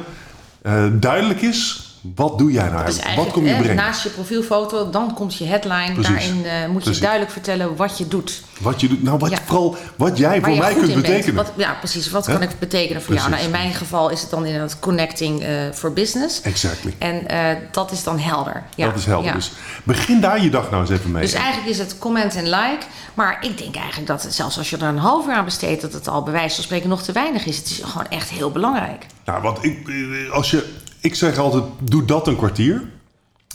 eh, 0.62 0.84
duidelijk 0.92 1.42
is. 1.42 1.86
Wat 2.14 2.38
doe 2.38 2.52
jij 2.52 2.68
nou 2.68 2.84
Dus 2.84 2.98
eigenlijk? 2.98 3.16
Wat 3.16 3.32
kom 3.32 3.46
je 3.46 3.54
brengen? 3.56 3.76
naast 3.76 4.02
je 4.02 4.08
profielfoto, 4.08 4.90
dan 4.90 5.14
komt 5.14 5.34
je 5.34 5.44
headline. 5.44 5.92
Precies. 5.92 6.12
Daarin 6.12 6.44
eh, 6.44 6.66
moet 6.68 6.74
Precies. 6.76 6.94
je 6.94 7.00
duidelijk 7.02 7.32
vertellen 7.32 7.76
wat 7.76 7.98
je 7.98 8.08
doet. 8.08 8.42
Wat 8.60 8.80
je 8.80 8.88
doet, 8.88 9.02
nou 9.02 9.18
wat, 9.18 9.30
Ja. 9.30 9.38
vooral 9.44 9.76
wat 9.96 10.18
jij 10.18 10.40
Waar 10.40 10.50
voor 10.50 10.58
mij 10.58 10.74
kunt 10.74 10.94
betekenen. 10.94 11.34
Wat, 11.34 11.52
ja, 11.56 11.72
precies. 11.78 12.10
Wat 12.10 12.26
kan 12.26 12.42
ik 12.42 12.50
betekenen 12.58 13.02
voor 13.02 13.14
jou? 13.14 13.28
Precies. 13.28 13.46
Nou, 13.48 13.58
in 13.60 13.62
mijn 13.66 13.74
geval 13.78 14.10
is 14.10 14.20
het 14.20 14.30
dan 14.30 14.44
inderdaad 14.46 14.78
connecting 14.78 15.42
eh 15.42 15.50
for 15.72 15.92
business. 15.92 16.40
Exactly. 16.40 16.94
En 16.98 17.28
eh, 17.28 17.56
dat 17.70 17.90
is 17.90 18.02
dan 18.02 18.18
helder. 18.18 18.62
Ja. 18.74 18.86
dat 18.86 18.96
is 18.96 19.06
helder. 19.06 19.26
Ja. 19.26 19.34
Dus 19.34 19.52
begin 19.84 20.20
daar 20.20 20.42
je 20.42 20.50
dag 20.50 20.70
nou 20.70 20.82
eens 20.82 20.90
even 20.90 21.10
mee. 21.10 21.22
Dus 21.22 21.32
eigenlijk 21.32 21.68
is 21.70 21.78
het 21.78 21.98
comment 21.98 22.34
en 22.34 22.44
like. 22.44 22.86
Maar 23.14 23.38
ik 23.40 23.58
denk 23.58 23.74
eigenlijk 23.76 24.06
dat 24.06 24.22
het, 24.22 24.34
zelfs 24.34 24.58
als 24.58 24.70
je 24.70 24.76
er 24.76 24.82
een 24.82 24.98
half 24.98 25.26
uur 25.26 25.32
aan 25.32 25.44
besteedt, 25.44 25.82
dat 25.82 25.92
het 25.92 26.08
al 26.08 26.22
bij 26.22 26.32
wijze 26.32 26.54
van 26.54 26.64
spreken 26.64 26.88
nog 26.88 27.02
te 27.02 27.12
weinig 27.12 27.46
is. 27.46 27.56
Het 27.56 27.66
is 27.66 27.80
gewoon 27.84 28.06
echt 28.08 28.28
heel 28.28 28.50
belangrijk. 28.50 29.06
Nou, 29.24 29.42
wat 29.42 29.58
ik, 29.64 29.88
eh, 29.88 30.32
als 30.32 30.50
je, 30.50 30.71
ik 31.02 31.14
zeg 31.14 31.38
altijd, 31.38 31.64
doe 31.82 32.04
dat 32.04 32.26
een 32.26 32.36
kwartier. 32.36 32.82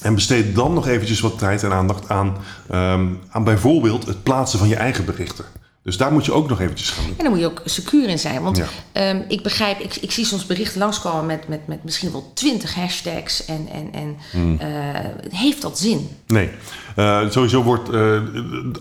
En 0.02 0.16
besteed 0.16 0.56
dan 0.56 0.74
nog 0.74 0.88
eventjes 0.88 1.20
wat 1.20 1.38
tijd 1.38 1.64
en 1.64 1.72
aandacht 1.74 2.10
aan, 2.10 2.38
ehm, 2.70 3.06
aan 3.30 3.44
bijvoorbeeld 3.44 4.06
het 4.06 4.24
plaatsen 4.24 4.60
van 4.60 4.68
je 4.68 4.76
eigen 4.76 5.06
berichten. 5.06 5.46
Dus 5.84 5.98
daar 5.98 6.12
moet 6.12 6.26
je 6.26 6.32
ook 6.34 6.50
nog 6.50 6.60
eventjes 6.62 6.90
gaan 6.90 7.04
doen. 7.06 7.14
En 7.18 7.24
dan 7.24 7.32
moet 7.34 7.40
je 7.42 7.46
ook 7.50 7.62
secuur 7.66 8.10
in 8.10 8.20
zijn. 8.20 8.42
Want 8.42 8.58
Ja. 8.58 8.66
ehm, 8.92 9.22
ik 9.28 9.44
begrijp, 9.44 9.80
ik, 9.80 9.96
ik 9.96 10.12
zie 10.12 10.26
soms 10.26 10.46
berichten 10.46 10.80
langskomen 10.80 11.26
met, 11.26 11.48
met, 11.48 11.68
met 11.68 11.84
misschien 11.84 12.12
wel 12.12 12.32
twintig 12.34 12.76
hashtags. 12.76 13.46
En, 13.46 13.68
en, 13.74 13.88
en 13.94 14.16
Hmm. 14.32 14.60
eh, 14.60 14.68
heeft 15.32 15.62
dat 15.62 15.80
zin? 15.80 16.10
Nee, 16.28 16.50
Eh, 16.96 17.30
sowieso 17.30 17.64
wordt, 17.64 17.90
eh, 17.90 18.22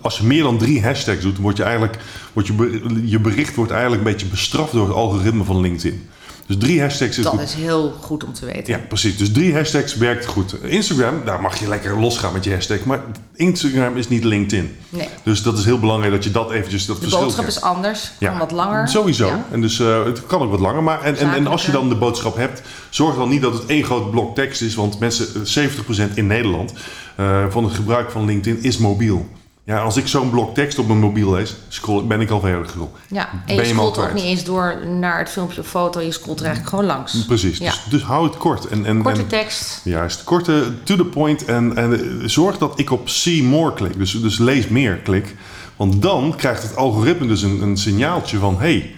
als 0.01 0.17
je 0.17 0.23
meer 0.25 0.43
dan 0.43 0.57
drie 0.57 0.81
hashtags 0.83 1.21
doet, 1.21 1.37
wordt 1.37 1.57
je 1.57 1.63
eigenlijk, 1.63 1.97
wordt 2.33 2.47
je, 2.49 3.01
je 3.05 3.19
bericht 3.19 3.55
wordt 3.55 3.71
eigenlijk 3.71 4.03
een 4.05 4.11
beetje 4.11 4.27
bestraft 4.27 4.71
door 4.71 4.87
het 4.87 4.95
algoritme 4.95 5.43
van 5.43 5.61
LinkedIn. 5.61 6.09
Dus 6.47 6.57
drie 6.57 6.81
hashtags 6.81 7.17
is 7.17 7.23
Dat 7.23 7.33
goed. 7.33 7.41
is 7.41 7.53
heel 7.53 7.93
goed 8.01 8.23
om 8.23 8.33
te 8.33 8.45
weten. 8.45 8.73
Ja, 8.73 8.79
precies. 8.87 9.17
Dus 9.17 9.31
drie 9.31 9.53
hashtags 9.53 9.95
werkt 9.95 10.25
goed. 10.25 10.55
Instagram, 10.63 11.21
daar 11.25 11.41
mag 11.41 11.59
je 11.59 11.67
lekker 11.67 11.99
losgaan 11.99 12.33
met 12.33 12.43
je 12.43 12.51
hashtag. 12.51 12.83
Maar 12.83 13.01
Instagram 13.35 13.97
is 13.97 14.07
niet 14.07 14.23
LinkedIn. 14.23 14.75
Nee. 14.89 15.07
Dus 15.23 15.43
dat 15.43 15.57
is 15.57 15.65
heel 15.65 15.79
belangrijk 15.79 16.13
dat 16.13 16.23
je 16.23 16.31
dat 16.31 16.51
eventjes 16.51 16.85
dat 16.85 16.95
De 16.95 17.01
verschil 17.01 17.21
boodschap 17.23 17.45
is 17.45 17.61
anders, 17.61 18.11
kan 18.19 18.37
wat 18.37 18.51
langer. 18.51 18.87
Sowieso. 18.87 19.27
Ja. 19.27 19.45
En 19.51 19.61
dus 19.61 19.79
eh, 19.79 20.05
het 20.05 20.25
kan 20.25 20.41
ook 20.41 20.51
wat 20.51 20.59
langer. 20.59 20.83
Maar 20.83 21.01
en, 21.01 21.17
en, 21.17 21.33
en 21.33 21.47
als 21.47 21.65
je 21.65 21.71
dan 21.71 21.89
de 21.89 21.95
boodschap 21.95 22.35
hebt, 22.35 22.61
zorg 22.89 23.15
dan 23.15 23.29
niet 23.29 23.41
dat 23.41 23.53
het 23.53 23.65
één 23.65 23.83
groot 23.83 24.11
blok 24.11 24.35
tekst 24.35 24.61
is. 24.61 24.75
Want 24.75 24.99
mensen, 24.99 25.27
eh, 25.35 26.09
70% 26.11 26.13
in 26.13 26.27
Nederland 26.27 26.73
eh, 27.15 27.45
van 27.49 27.63
het 27.63 27.73
gebruik 27.73 28.11
van 28.11 28.25
LinkedIn 28.25 28.63
is 28.63 28.77
mobiel. 28.77 29.27
Ja, 29.67 29.79
als 29.79 29.97
ik 29.97 30.07
zo'n 30.07 30.29
blok 30.29 30.53
tekst 30.53 30.79
op 30.79 30.87
mijn 30.87 30.99
mobiel 30.99 31.31
lees, 31.31 31.55
scroll, 31.67 32.05
ben 32.05 32.21
ik 32.21 32.29
al 32.29 32.39
verder 32.39 32.65
geschrold. 32.65 32.97
Ja, 33.07 33.29
en 33.45 33.55
je 33.55 33.61
je 33.61 33.67
scrolt 33.67 33.97
ook 33.97 34.13
niet 34.13 34.23
eens 34.23 34.43
door 34.43 34.85
naar 34.85 35.17
het 35.17 35.29
filmpje 35.29 35.61
of 35.61 35.67
foto. 35.67 35.99
Je 35.99 36.11
scrolt 36.11 36.39
er 36.39 36.45
eigenlijk 36.45 36.75
gewoon 36.75 36.95
langs. 36.95 37.25
Precies. 37.25 37.57
Ja. 37.57 37.71
Dus, 37.71 37.83
dus 37.89 38.01
hou 38.01 38.27
het 38.27 38.37
kort. 38.37 38.67
En, 38.67 38.85
en, 38.85 39.01
Korte 39.01 39.19
en- 39.19 39.27
tekst. 39.27 39.81
Juist, 39.83 40.23
korte, 40.23 40.73
to 40.83 40.95
the 40.95 41.05
point. 41.05 41.45
En, 41.45 41.75
en 41.75 41.93
eh, 41.93 42.27
zorg 42.27 42.57
dat 42.57 42.79
ik 42.79 42.91
op 42.91 43.09
see 43.09 43.43
more 43.43 43.73
klik. 43.73 43.97
Dus, 43.97 44.11
dus 44.11 44.37
lees 44.37 44.67
meer 44.67 44.95
klik. 44.95 45.35
Want 45.75 46.01
dan 46.01 46.33
krijgt 46.35 46.63
het 46.63 46.75
algoritme 46.75 47.27
dus 47.27 47.41
een, 47.41 47.61
een 47.61 47.77
signaaltje 47.77 48.37
van... 48.37 48.59
hey, 48.59 48.95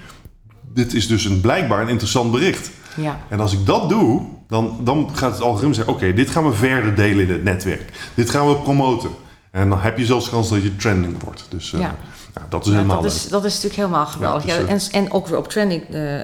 dit 0.74 0.94
is 0.94 1.08
dus 1.08 1.26
een, 1.26 1.42
blijkbaar 1.42 1.82
een 1.82 1.90
interessant 1.90 2.32
bericht. 2.32 2.70
Ja. 2.96 3.20
En 3.30 3.40
als 3.40 3.54
ik 3.54 3.66
dat 3.66 3.90
doe, 3.90 4.22
dan, 4.48 4.78
dan 4.82 5.10
gaat 5.14 5.32
het 5.32 5.42
algoritme 5.42 5.74
zeggen... 5.74 5.94
oké, 5.94 6.14
dit 6.14 6.30
gaan 6.30 6.46
we 6.46 6.54
verder 6.54 6.96
delen 6.96 7.28
in 7.28 7.32
het 7.32 7.44
netwerk. 7.44 7.92
Dit 8.14 8.30
gaan 8.30 8.48
we 8.48 8.56
promoten. 8.56 9.10
En 9.52 9.70
dan 9.70 9.80
heb 9.80 9.98
je 9.98 10.06
zelfs 10.06 10.30
kans 10.30 10.50
dat 10.50 10.64
je 10.64 10.76
trending 10.76 11.24
wordt. 11.24 11.46
Dus 11.50 11.74
eh, 11.74 11.80
Ja. 11.80 11.96
nou, 12.34 12.48
dat 12.50 12.62
is 12.66 12.72
Ja, 12.72 12.76
helemaal 12.76 13.02
dat, 13.02 13.12
is, 13.12 13.28
dat 13.28 13.46
is 13.46 13.54
natuurlijk 13.54 13.82
helemaal 13.82 14.06
geweldig. 14.06 14.46
Ja, 14.46 14.58
dus, 14.58 14.90
en, 14.90 15.04
en 15.04 15.12
ook 15.12 15.28
weer 15.28 15.38
op 15.38 15.48
trending 15.48 15.84
eh, 15.90 16.20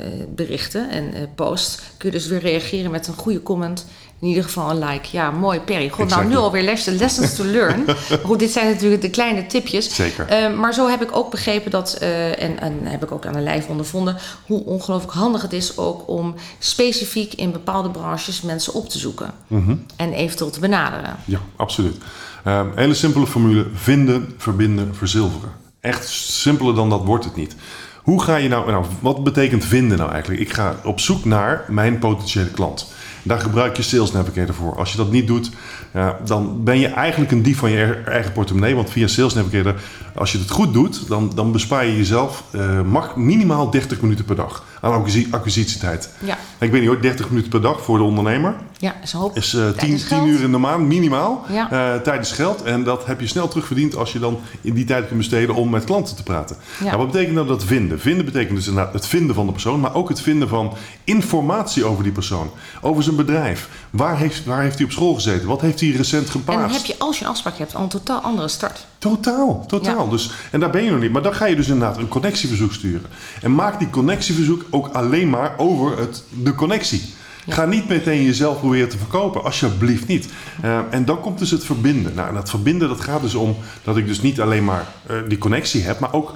eh, 0.00 0.28
berichten 0.28 0.90
en 0.90 1.14
eh, 1.14 1.22
posts 1.34 1.78
kun 1.96 2.10
je 2.10 2.16
dus 2.16 2.26
weer 2.26 2.40
reageren 2.40 2.90
met 2.90 3.06
een 3.06 3.14
goede 3.14 3.42
comment. 3.42 3.86
In 4.20 4.28
ieder 4.28 4.44
geval 4.44 4.70
een 4.70 4.78
like. 4.78 5.08
Ja, 5.10 5.30
mooi 5.30 5.60
Perry. 5.60 5.88
God, 5.88 6.08
nou 6.08 6.26
nu 6.26 6.36
alweer 6.36 6.62
les, 6.62 6.84
lessons 6.84 7.34
to 7.34 7.44
learn. 7.44 7.84
Goed, 8.24 8.38
dit 8.38 8.50
zijn 8.50 8.66
natuurlijk 8.66 9.02
de 9.02 9.10
kleine 9.10 9.46
tipjes. 9.46 9.94
Zeker. 9.94 10.26
Eh, 10.26 10.54
maar 10.54 10.74
zo 10.74 10.88
heb 10.88 11.02
ik 11.02 11.16
ook 11.16 11.30
begrepen 11.30 11.70
dat, 11.70 11.92
eh, 11.92 12.42
en, 12.42 12.60
en 12.60 12.78
heb 12.82 13.02
ik 13.02 13.12
ook 13.12 13.26
aan 13.26 13.32
de 13.32 13.40
lijf 13.40 13.66
ondervonden, 13.66 14.16
hoe 14.46 14.64
ongelooflijk 14.64 15.12
handig 15.12 15.42
het 15.42 15.52
is 15.52 15.76
ook 15.76 16.08
om 16.08 16.34
specifiek 16.58 17.34
in 17.34 17.52
bepaalde 17.52 17.90
branches 17.90 18.42
mensen 18.42 18.74
op 18.74 18.88
te 18.88 18.98
zoeken. 18.98 19.30
Mhm. 19.46 19.74
En 19.96 20.12
eventueel 20.12 20.50
te 20.50 20.60
benaderen. 20.60 21.16
Ja, 21.24 21.38
absoluut. 21.56 21.96
Ehm, 22.44 22.66
hele 22.74 22.94
simpele 22.94 23.26
formule: 23.26 23.66
vinden, 23.74 24.34
verbinden, 24.36 24.94
verzilveren. 24.94 25.50
Echt 25.80 26.08
simpeler 26.08 26.74
dan 26.74 26.90
dat 26.90 27.04
wordt 27.04 27.24
het 27.24 27.36
niet. 27.36 27.54
Hoe 28.02 28.22
ga 28.22 28.36
je 28.36 28.48
nou, 28.48 28.70
nou, 28.70 28.84
wat 29.00 29.24
betekent 29.24 29.64
vinden 29.64 29.98
nou 29.98 30.10
eigenlijk? 30.10 30.42
Ik 30.42 30.52
ga 30.52 30.76
op 30.84 31.00
zoek 31.00 31.24
naar 31.24 31.64
mijn 31.68 31.98
potentiële 31.98 32.50
klant. 32.50 32.92
Daar 33.22 33.40
gebruik 33.40 33.76
je 33.76 33.82
Sales 33.82 34.12
Navigator 34.12 34.54
voor. 34.54 34.76
Als 34.76 34.90
je 34.90 34.96
dat 34.96 35.10
niet 35.10 35.26
doet, 35.26 35.50
ja, 35.92 36.18
dan 36.24 36.64
ben 36.64 36.78
je 36.78 36.86
eigenlijk 36.86 37.30
een 37.30 37.42
dief 37.42 37.58
van 37.58 37.70
je 37.70 38.02
eigen 38.06 38.32
portemonnee. 38.32 38.74
Want 38.74 38.90
via 38.90 39.06
Sales 39.06 39.34
Navigator, 39.34 39.74
als 40.14 40.32
je 40.32 40.38
het 40.38 40.50
goed 40.50 40.72
doet, 40.72 41.08
dan, 41.08 41.32
dan 41.34 41.52
bespaar 41.52 41.86
je 41.86 41.96
jezelf 41.96 42.44
eh, 42.50 43.14
minimaal 43.16 43.70
30 43.70 44.00
minuten 44.00 44.24
per 44.24 44.36
dag 44.36 44.64
aan 44.80 44.92
acquisi- 44.92 45.28
acquisitietijd. 45.30 46.08
Ja, 46.18 46.38
Ik 46.58 46.70
weet 46.70 46.80
niet 46.80 46.90
hoor, 46.90 47.00
30 47.02 47.28
minuten 47.28 47.50
per 47.50 47.60
dag 47.60 47.82
voor 47.82 47.98
de 47.98 48.04
ondernemer 48.04 48.54
ja 48.78 48.94
is 49.02 49.12
een 49.12 49.18
hoop. 49.20 49.36
is 49.36 49.54
eh 49.54 49.64
10, 49.64 49.74
Tijdens 49.76 50.00
10 50.08 50.16
geld. 50.18 50.28
uur 50.28 50.42
in 50.42 50.50
de 50.52 50.58
maand 50.58 50.86
minimaal 50.86 51.44
Ja. 51.48 51.70
eh, 51.70 52.00
tijdens 52.00 52.32
geld. 52.32 52.62
En 52.62 52.84
dat 52.84 53.06
heb 53.06 53.20
je 53.20 53.26
snel 53.26 53.48
terugverdiend 53.48 53.96
als 53.96 54.12
je 54.12 54.18
dan 54.18 54.38
in 54.60 54.74
die 54.74 54.84
tijd 54.84 55.06
kunt 55.06 55.18
besteden 55.18 55.54
om 55.54 55.70
met 55.70 55.84
klanten 55.84 56.16
te 56.16 56.22
praten. 56.22 56.56
Ja. 56.78 56.84
Nou, 56.84 56.96
wat 56.96 57.06
betekent 57.10 57.34
nou 57.34 57.46
dat 57.46 57.64
vinden? 57.64 58.00
Vinden 58.00 58.24
betekent 58.24 58.56
dus 58.56 58.66
inderdaad 58.68 58.92
het 58.92 59.06
vinden 59.06 59.34
van 59.34 59.46
de 59.46 59.52
persoon, 59.52 59.80
maar 59.80 59.94
ook 59.94 60.08
het 60.08 60.20
vinden 60.20 60.48
van 60.48 60.72
informatie 61.04 61.84
over 61.84 62.02
die 62.02 62.12
persoon. 62.12 62.50
Over 62.80 63.02
zijn 63.02 63.16
bedrijf. 63.16 63.68
Waar 63.90 64.18
heeft, 64.18 64.44
waar 64.44 64.62
heeft 64.62 64.76
hij 64.76 64.84
op 64.84 64.92
school 64.92 65.14
gezeten? 65.14 65.48
Wat 65.48 65.60
heeft 65.60 65.80
hij 65.80 65.90
recent 65.90 66.24
En 66.26 66.30
geplaatst? 66.30 66.62
dan 66.66 66.72
heb 66.76 66.84
je, 66.84 66.94
als 66.98 67.18
je 67.18 67.24
een 67.24 67.30
afspraak 67.30 67.58
hebt, 67.58 67.74
al 67.74 67.82
een 67.82 67.88
totaal 67.88 68.20
andere 68.20 68.48
start. 68.48 68.86
Totaal, 69.00 69.64
totaal. 69.66 70.04
Ja. 70.04 70.10
Dus, 70.10 70.30
en 70.50 70.60
daar 70.60 70.70
ben 70.70 70.84
je 70.84 70.90
nog 70.90 71.00
niet. 71.00 71.12
Maar 71.12 71.22
dan 71.22 71.34
ga 71.34 71.46
je 71.46 71.56
dus 71.56 71.68
inderdaad 71.68 71.98
een 71.98 72.08
connectieverzoek 72.08 72.72
sturen. 72.72 73.10
En 73.42 73.54
maak 73.54 73.78
die 73.78 73.90
connectieverzoek 73.90 74.64
ook 74.70 74.88
alleen 74.88 75.30
maar 75.30 75.54
over 75.56 75.98
het, 75.98 76.24
de 76.42 76.54
connectie. 76.54 77.02
Ja. 77.44 77.54
Ga 77.54 77.64
niet 77.64 77.88
meteen 77.88 78.22
jezelf 78.22 78.58
proberen 78.58 78.88
te 78.88 78.98
verkopen. 78.98 79.44
Alsjeblieft 79.44 80.06
niet. 80.06 80.28
Eh, 80.62 80.78
en 80.90 81.04
dan 81.04 81.20
komt 81.20 81.38
dus 81.38 81.50
het 81.50 81.64
verbinden. 81.64 82.14
Nou, 82.14 82.28
en 82.28 82.34
dat 82.34 82.50
verbinden 82.50 82.88
dat 82.88 83.00
gaat 83.00 83.20
dus 83.22 83.34
om 83.34 83.56
dat 83.84 83.96
ik 83.96 84.06
dus 84.06 84.20
niet 84.20 84.40
alleen 84.40 84.64
maar 84.64 84.86
eh, 85.06 85.16
die 85.28 85.38
connectie 85.38 85.82
heb, 85.82 85.98
maar 85.98 86.12
ook 86.12 86.34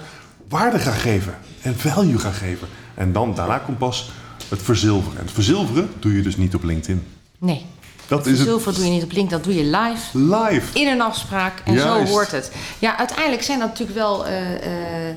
waarde 0.49 0.79
ga 0.79 0.93
geven. 0.93 1.35
En 1.63 1.79
value 1.79 2.19
ga 2.19 2.31
geven. 2.31 2.69
En 2.95 3.13
dan 3.13 3.35
daarna 3.35 3.59
komt 3.59 3.79
pas 3.79 4.11
het 4.49 4.63
verzilveren. 4.63 5.19
En 5.19 5.25
het 5.25 5.35
verzilveren 5.35 5.89
doe 5.99 6.15
je 6.15 6.23
dus 6.23 6.37
niet 6.37 6.55
op 6.55 6.65
LinkedIn. 6.65 7.03
Nee. 7.39 7.67
Dat 8.09 8.27
is 8.27 8.39
het 8.39 8.49
doe 8.75 8.85
je 8.85 8.91
niet 8.91 9.03
op 9.03 9.13
link, 9.13 9.31
dat 9.31 9.45
doe 9.45 9.55
je 9.55 9.65
live. 9.65 10.19
live. 10.19 10.79
In 10.79 10.89
een 10.89 11.01
afspraak. 11.01 11.63
En 11.65 11.75
Juist. 11.75 12.07
zo 12.09 12.13
hoort 12.13 12.31
het. 12.31 12.51
Ja, 12.79 12.99
uiteindelijk 12.99 13.43
zijn 13.43 13.59
dat 13.59 13.69
natuurlijk 13.69 13.99
wel 13.99 14.27
eh, 14.27 14.55
eh, 14.55 15.09
eh, 15.11 15.17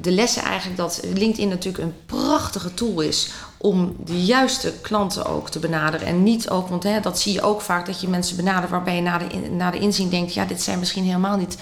de 0.00 0.10
lessen 0.10 0.42
eigenlijk 0.42 0.76
dat 0.76 1.00
LinkedIn 1.14 1.48
natuurlijk 1.48 1.84
een 1.84 1.94
prachtige 2.06 2.74
tool 2.74 3.00
is 3.00 3.30
om 3.56 3.96
de 4.04 4.24
juiste 4.24 4.72
klanten 4.80 5.26
ook 5.26 5.50
te 5.50 5.58
benaderen. 5.58 6.06
En 6.06 6.22
niet 6.22 6.50
ook, 6.50 6.68
want 6.68 6.82
hè, 6.82 7.00
dat 7.00 7.18
zie 7.20 7.32
je 7.32 7.42
ook 7.42 7.60
vaak, 7.60 7.86
dat 7.86 8.00
je 8.00 8.08
mensen 8.08 8.36
benadert 8.36 8.70
waarbij 8.70 8.94
je 8.96 9.02
na 9.02 9.18
de, 9.18 9.24
in- 9.28 9.56
na 9.56 9.70
de 9.70 9.78
inzien 9.78 10.08
denkt, 10.08 10.34
ja, 10.34 10.44
dit 10.44 10.62
zijn 10.62 10.78
misschien 10.78 11.04
helemaal 11.04 11.36
niet, 11.36 11.56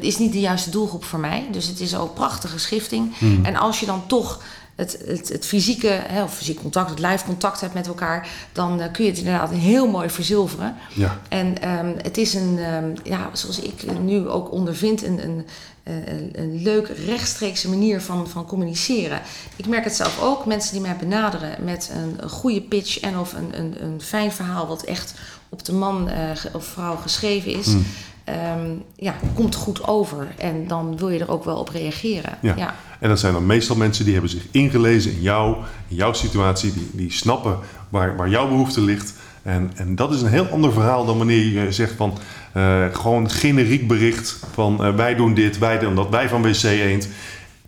is 0.00 0.18
niet 0.18 0.32
de 0.32 0.40
juiste 0.40 0.70
doelgroep 0.70 1.04
voor 1.04 1.18
mij. 1.18 1.46
Dus 1.50 1.66
het 1.66 1.80
is 1.80 1.96
ook 1.96 2.14
prachtige 2.14 2.58
schifting. 2.58 3.14
En 3.42 3.56
als 3.56 3.80
je 3.80 3.86
dan 3.86 4.02
toch 4.06 4.40
het, 4.76 5.02
het, 5.06 5.28
het 5.28 5.46
fysieke, 5.46 6.00
hè, 6.06 6.22
of 6.22 6.34
fysiek 6.34 6.60
contact, 6.60 6.90
het 6.90 6.98
live 6.98 7.24
contact 7.24 7.60
hebt 7.60 7.74
met 7.74 7.86
elkaar, 7.86 8.28
dan 8.52 8.80
eh, 8.80 8.92
kun 8.92 9.04
je 9.04 9.10
het 9.10 9.18
inderdaad 9.18 9.50
heel 9.50 9.88
mooi 9.88 10.10
verzilveren. 10.10 10.74
Ja. 10.94 11.18
En 11.28 11.62
ehm, 11.62 11.92
het 12.02 12.18
is 12.18 12.34
een, 12.34 12.58
ehm, 12.58 12.94
ja, 13.02 13.30
zoals 13.32 13.60
ik 13.60 13.98
nu 14.00 14.28
ook 14.28 14.52
ondervind, 14.52 15.02
een, 15.02 15.24
een, 15.24 15.46
eh, 15.82 15.94
een, 16.06 16.30
een 16.32 16.62
leuk 16.62 16.88
rechtstreekse 17.06 17.68
manier 17.68 18.00
van, 18.00 18.28
van 18.28 18.46
communiceren. 18.46 19.20
Ik 19.56 19.66
merk 19.66 19.84
het 19.84 19.94
zelf 19.94 20.22
ook, 20.22 20.46
mensen 20.46 20.72
die 20.72 20.80
mij 20.80 20.96
benaderen 20.96 21.64
met 21.64 21.90
een, 21.92 22.16
een 22.20 22.30
goede 22.30 22.62
pitch 22.62 23.00
en 23.00 23.18
of 23.18 23.32
een, 23.32 23.58
een, 23.58 23.74
een 23.82 24.00
fijn 24.00 24.32
verhaal 24.32 24.66
wat 24.66 24.82
echt 24.82 25.14
op 25.48 25.64
de 25.64 25.72
man 25.72 26.08
eh, 26.08 26.30
of 26.52 26.64
vrouw 26.64 26.96
geschreven 26.96 27.52
is. 27.52 27.66
Hmm. 27.66 27.86
Ehm, 28.24 28.70
ja, 28.96 29.14
komt 29.34 29.54
goed 29.54 29.86
over. 29.86 30.34
En 30.38 30.66
dan 30.66 30.96
wil 30.96 31.08
je 31.10 31.18
er 31.18 31.30
ook 31.30 31.44
wel 31.44 31.56
op 31.56 31.68
reageren. 31.68 32.38
Ja. 32.40 32.54
ja. 32.56 32.74
En 33.00 33.08
dat 33.08 33.20
zijn 33.20 33.32
dan 33.32 33.46
meestal 33.46 33.76
mensen 33.76 34.04
die 34.04 34.12
hebben 34.12 34.30
zich 34.30 34.46
ingelezen 34.50 35.12
in 35.12 35.20
jou, 35.20 35.56
in 35.88 35.96
jouw 35.96 36.12
situatie, 36.12 36.72
die, 36.72 36.90
die 36.92 37.12
snappen 37.12 37.58
waar, 37.88 38.16
waar 38.16 38.28
jouw 38.28 38.48
behoefte 38.48 38.80
ligt. 38.80 39.14
En, 39.42 39.70
en 39.76 39.94
dat 39.94 40.12
is 40.14 40.22
een 40.22 40.28
heel 40.28 40.46
ander 40.46 40.72
verhaal 40.72 41.06
dan 41.06 41.18
wanneer 41.18 41.44
je 41.44 41.72
zegt 41.72 41.92
van 41.92 42.18
eh, 42.52 42.84
gewoon 42.92 43.30
generiek 43.30 43.88
bericht 43.88 44.38
van 44.52 44.84
eh, 44.84 44.94
wij 44.94 45.14
doen 45.14 45.34
dit, 45.34 45.58
wij 45.58 45.78
doen 45.78 45.94
dat, 45.94 46.08
wij 46.08 46.28
van 46.28 46.42
WC 46.42 46.62
Eend. 46.62 47.08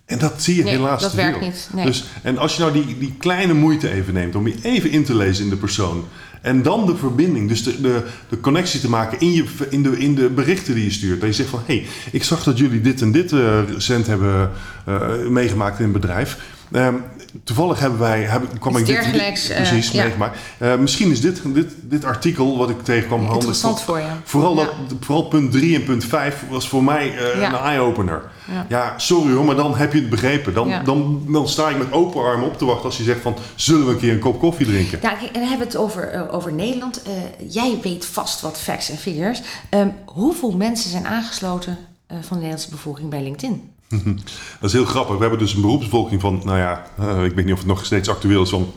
En 0.05 0.17
dat 0.17 0.41
zie 0.41 0.55
je 0.55 0.63
Nee, 0.63 0.75
helaas 0.75 1.01
dat 1.01 1.09
te 1.09 1.15
werkt 1.15 1.37
veel. 1.37 1.47
niet. 1.47 1.69
Nee. 1.73 1.85
Dus, 1.85 2.05
en 2.23 2.37
als 2.37 2.55
je 2.55 2.61
nou 2.61 2.73
die, 2.73 2.97
die 2.97 3.15
kleine 3.17 3.53
moeite 3.53 3.91
even 3.91 4.13
neemt 4.13 4.35
om 4.35 4.47
je 4.47 4.55
even 4.61 4.91
in 4.91 5.03
te 5.03 5.15
lezen 5.15 5.43
in 5.43 5.49
de 5.49 5.55
persoon. 5.55 6.05
En 6.47 6.61
dan 6.61 6.85
de 6.85 6.95
verbinding, 6.95 7.47
dus 7.47 7.63
de, 7.63 7.81
de, 7.81 8.03
de 8.29 8.39
connectie 8.39 8.79
te 8.79 8.89
maken 8.89 9.19
in, 9.19 9.31
je, 9.31 9.45
in, 9.69 9.83
de, 9.83 9.97
in 9.97 10.15
de 10.15 10.29
berichten 10.29 10.75
die 10.75 10.83
je 10.83 10.91
stuurt. 10.91 11.19
Dat 11.19 11.29
je 11.29 11.35
zegt 11.35 11.49
van, 11.49 11.61
hé, 11.65 11.75
hey, 11.75 11.85
ik 12.11 12.23
zag 12.23 12.43
dat 12.43 12.57
jullie 12.57 12.81
dit 12.81 13.01
en 13.01 13.11
dit 13.11 13.31
eh, 13.31 13.59
recent 13.73 14.07
hebben 14.07 14.51
eh, 14.85 15.27
meegemaakt 15.29 15.77
in 15.77 15.83
het 15.83 15.93
bedrijf. 15.93 16.37
Ehm, 16.71 16.95
toevallig 17.43 17.79
hebben 17.79 17.99
wij, 17.99 18.21
heb, 18.23 18.59
kwam 18.59 18.77
ik 18.77 18.85
dit, 18.85 18.95
dit- 18.95 19.03
dergelijks, 19.03 19.49
eh, 19.49 19.55
precies 19.55 19.91
ja. 19.91 20.03
meegemaakt. 20.03 20.37
Eh, 20.57 20.75
misschien 20.75 21.11
is 21.11 21.21
dit, 21.21 21.41
dit, 21.45 21.73
dit 21.81 22.05
artikel 22.05 22.57
wat 22.57 22.69
ik 22.69 22.83
tegenkwam 22.83 23.19
handig. 23.19 23.35
Interessant 23.35 23.81
voor 23.81 23.99
je. 23.99 24.05
Vooral, 24.23 24.55
Ja. 24.55 24.63
dat, 24.63 24.73
vooral 24.99 25.23
punt 25.27 25.51
3 25.51 25.75
en 25.75 25.83
punt 25.83 26.03
5 26.05 26.43
was 26.49 26.67
voor 26.67 26.83
mij 26.83 27.17
eh, 27.17 27.39
Ja. 27.41 27.47
een 27.47 27.59
eye-opener. 27.59 28.21
Ja. 28.51 28.65
Ja. 28.69 28.93
sorry 28.97 29.33
hoor, 29.33 29.45
maar 29.45 29.55
dan 29.55 29.75
heb 29.75 29.93
je 29.93 29.99
het 29.99 30.09
begrepen. 30.09 30.53
Dan, 30.53 30.71
dan, 30.83 31.23
dan 31.27 31.47
sta 31.47 31.69
ik 31.69 31.77
met 31.77 31.91
open 31.91 32.21
armen 32.23 32.47
op 32.47 32.57
te 32.57 32.65
wachten 32.65 32.85
als 32.85 32.97
je 32.97 33.03
zegt 33.03 33.21
van... 33.21 33.35
zullen 33.55 33.85
we 33.85 33.91
een 33.91 33.99
keer 33.99 34.13
een 34.13 34.19
kop 34.19 34.39
koffie 34.39 34.65
drinken? 34.65 34.99
Ja, 35.01 35.11
en 35.11 35.27
dan 35.33 35.41
hebben 35.41 35.57
we 35.59 35.73
het 35.73 35.77
over, 35.77 36.29
over 36.31 36.53
Nederland. 36.53 37.01
Jij 37.47 37.79
weet 37.83 38.05
vast 38.05 38.41
wat 38.41 38.57
facts 38.59 38.89
en 38.89 38.97
figures. 38.97 39.41
Ehm, 39.69 39.87
hoeveel 40.05 40.51
mensen 40.51 40.89
zijn 40.89 41.07
aangesloten 41.07 41.77
van 42.07 42.21
de 42.29 42.33
Nederlandse 42.33 42.69
bevolking 42.69 43.09
bij 43.09 43.23
LinkedIn? 43.23 43.71
Dat 44.59 44.69
is 44.69 44.73
heel 44.73 44.85
grappig. 44.85 45.15
We 45.15 45.21
hebben 45.21 45.39
dus 45.39 45.53
een 45.53 45.61
beroepsbevolking 45.61 46.21
van... 46.21 46.41
nou 46.43 46.57
ja, 46.57 46.85
eh, 46.99 47.23
ik 47.23 47.33
weet 47.33 47.45
niet 47.45 47.53
of 47.53 47.59
het 47.59 47.67
nog 47.67 47.85
steeds 47.85 48.09
actueel 48.09 48.41
is 48.41 48.49
van 48.49 48.73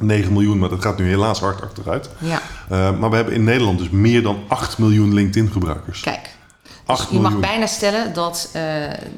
9 0.00 0.32
miljoen... 0.32 0.58
maar 0.58 0.68
dat 0.68 0.82
gaat 0.82 0.98
nu 0.98 1.08
helaas 1.08 1.40
hard 1.40 1.62
achteruit. 1.62 2.10
Ja, 2.18 2.40
Eh, 2.68 2.98
maar 2.98 3.10
we 3.10 3.16
hebben 3.16 3.34
in 3.34 3.44
Nederland 3.44 3.78
dus 3.78 3.90
meer 3.90 4.22
dan 4.22 4.38
8 4.48 4.78
miljoen 4.78 5.14
LinkedIn-gebruikers. 5.14 6.00
kijk. 6.00 6.34
8 6.84 7.00
Dus 7.00 7.10
je 7.10 7.20
mag 7.20 7.38
bijna 7.38 7.66
stellen 7.66 8.14
dat 8.14 8.48
eh, 8.52 8.62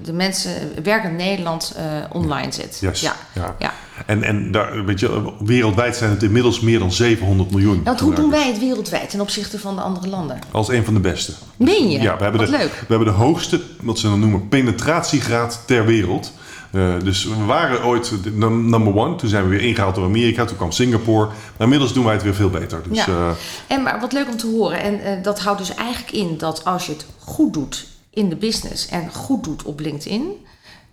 de 0.02 0.12
mensen 0.12 0.83
werkend 0.83 1.16
Nederland 1.16 1.76
online 2.12 2.52
zit. 2.52 2.78
Yes. 2.80 3.00
Ja. 3.00 3.16
Ja. 3.33 3.54
ja. 3.59 3.73
En, 4.07 4.23
en 4.23 4.52
daar, 4.52 4.85
weet 4.85 5.00
je, 5.00 5.33
wereldwijd 5.45 5.97
zijn 5.97 6.11
het 6.11 6.23
inmiddels 6.23 6.61
meer 6.61 6.78
dan 6.78 6.93
700 6.93 7.50
miljoen. 7.50 7.81
Want 7.85 8.00
hoe 8.00 8.14
doen 8.14 8.31
wij 8.31 8.47
het 8.47 8.59
wereldwijd 8.59 9.11
ten 9.11 9.21
opzichte 9.21 9.59
van 9.59 9.75
de 9.76 9.81
andere 9.83 10.09
landen? 10.09 10.38
Als 10.50 10.69
een 10.69 10.85
van 10.85 10.95
de 10.95 11.00
beste. 11.00 11.33
Meen 11.57 11.90
je? 11.90 12.00
Ja, 12.00 12.17
we 12.17 12.23
hebben, 12.23 12.40
Wat 12.40 12.50
de, 12.50 12.57
leuk. 12.57 12.73
we 12.73 12.87
hebben 12.95 13.07
de 13.09 13.14
hoogste, 13.14 13.61
wat 13.83 13.99
ze 13.99 14.09
dan 14.09 14.21
noemen, 14.21 14.49
penetratiegraad 14.49 15.62
ter 15.67 15.85
wereld. 15.87 16.33
Eh, 16.73 16.95
dus 17.05 17.25
we 17.25 17.45
waren 17.47 17.85
ooit 17.85 18.12
number 18.35 18.97
one. 18.97 19.14
Toen 19.17 19.28
zijn 19.28 19.43
we 19.43 19.49
weer 19.49 19.61
ingehaald 19.61 19.95
door 19.95 20.05
Amerika. 20.05 20.45
Toen 20.45 20.57
kwam 20.57 20.73
Singapore. 20.73 21.26
Maar 21.26 21.35
inmiddels 21.59 21.93
doen 21.93 22.05
wij 22.05 22.12
het 22.14 22.23
weer 22.23 22.35
veel 22.35 22.50
beter. 22.50 22.81
Dus, 22.88 23.05
Ja. 23.05 23.07
eh, 23.07 23.31
En 23.76 23.83
maar 23.83 24.00
wat 24.00 24.12
leuk 24.12 24.28
om 24.28 24.37
te 24.37 24.47
horen. 24.47 24.81
En 24.83 25.00
eh, 25.00 25.23
dat 25.23 25.40
houdt 25.40 25.59
dus 25.59 25.75
eigenlijk 25.75 26.12
in 26.12 26.38
dat 26.38 26.64
als 26.64 26.87
je 26.87 26.93
het 26.93 27.07
goed 27.19 27.52
doet 27.52 27.87
in 28.11 28.28
de 28.28 28.37
business 28.37 28.88
en 28.88 29.11
goed 29.14 29.45
doet 29.45 29.62
op 29.62 29.81
LinkedIn, 29.81 30.23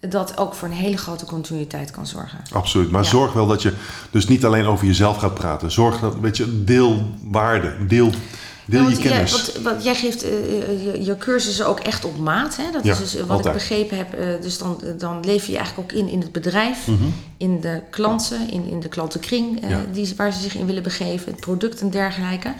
dat 0.09 0.37
ook 0.37 0.53
voor 0.53 0.67
een 0.67 0.73
hele 0.73 0.97
grote 0.97 1.25
continuïteit 1.25 1.91
kan 1.91 2.07
zorgen. 2.07 2.39
absoluut. 2.51 2.91
Maar 2.91 3.03
Ja. 3.03 3.09
zorg 3.09 3.33
wel 3.33 3.47
dat 3.47 3.61
je 3.61 3.73
dus 4.11 4.27
niet 4.27 4.45
alleen 4.45 4.65
over 4.65 4.85
jezelf 4.85 5.17
gaat 5.17 5.33
praten. 5.33 5.71
Zorg 5.71 5.99
dat, 5.99 6.15
weet 6.21 6.37
je, 6.37 6.63
deel 6.63 7.03
waarde. 7.23 7.73
Deel, 7.87 8.09
deel 8.65 8.83
Ja, 8.83 8.89
je 8.89 8.97
kennis. 8.97 9.31
want- 9.31 9.63
want 9.63 9.83
jij 9.83 9.95
geeft 9.95 10.23
eh, 10.23 10.29
eh, 10.31 10.83
je, 10.83 11.03
je 11.03 11.17
cursussen 11.17 11.67
ook 11.67 11.79
echt 11.79 12.05
op 12.05 12.17
maat. 12.17 12.55
Hè? 12.57 12.63
Dat 12.71 12.83
Ja, 12.83 12.91
is 12.91 12.97
dus 12.99 13.13
wat 13.13 13.29
altijd. 13.29 13.45
ik 13.55 13.61
begrepen 13.61 13.97
heb. 13.97 14.13
eh, 14.13 14.27
dus 14.41 14.57
dan, 14.57 14.81
dan 14.97 15.19
leef 15.25 15.45
je 15.45 15.57
eigenlijk 15.57 15.91
ook 15.91 15.97
in 15.97 16.07
in 16.09 16.19
het 16.19 16.31
bedrijf, 16.31 16.87
in 17.37 17.61
de 17.61 17.81
klanten, 17.89 18.49
in, 18.51 18.67
in 18.69 18.79
de 18.79 18.87
klantenkring 18.87 19.63
eh. 19.63 19.69
Ja. 19.69 19.85
die, 19.91 20.13
waar 20.17 20.33
ze 20.33 20.39
zich 20.41 20.55
in 20.55 20.65
willen 20.65 20.83
begeven, 20.83 21.31
het 21.31 21.39
product 21.41 21.81
en 21.81 21.89
dergelijke. 21.89 22.53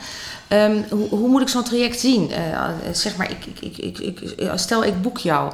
Ehm, 0.48 0.76
hoe, 0.90 1.08
hoe 1.10 1.30
moet 1.30 1.42
ik 1.42 1.48
zo'n 1.48 1.64
traject 1.64 2.00
zien? 2.00 2.32
Eh, 2.32 2.54
eh, 2.54 2.70
zeg 2.92 3.16
maar, 3.16 3.30
ik, 3.32 3.46
ik, 3.60 3.78
ik, 3.78 3.98
ik, 3.98 4.20
ik- 4.20 4.52
stel 4.56 4.84
ik 4.86 5.02
boek 5.02 5.18
jou. 5.18 5.54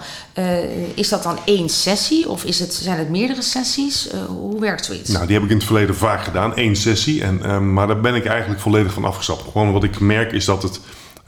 Is 0.95 1.09
dat 1.09 1.23
dan 1.23 1.37
één 1.45 1.69
sessie 1.69 2.29
of 2.29 2.43
is 2.43 2.59
het, 2.59 2.73
zijn 2.73 2.97
het 2.97 3.09
meerdere 3.09 3.41
sessies? 3.41 4.09
Hoe 4.27 4.59
werkt 4.59 4.85
zoiets? 4.85 5.09
Nou, 5.09 5.25
die 5.25 5.35
heb 5.35 5.43
ik 5.43 5.49
in 5.49 5.55
het 5.57 5.65
verleden 5.65 5.95
vaak 5.95 6.23
gedaan. 6.23 6.55
één 6.55 6.75
sessie. 6.75 7.23
En, 7.23 7.43
ehm, 7.43 7.73
maar 7.73 7.87
daar 7.87 8.01
ben 8.01 8.15
ik 8.15 8.25
eigenlijk 8.25 8.61
volledig 8.61 8.93
van 8.93 9.05
afgestapt. 9.05 9.51
Gewoon 9.51 9.71
wat 9.71 9.83
ik 9.83 9.99
merk 9.99 10.31
is 10.31 10.45
dat 10.45 10.63
het... 10.63 10.79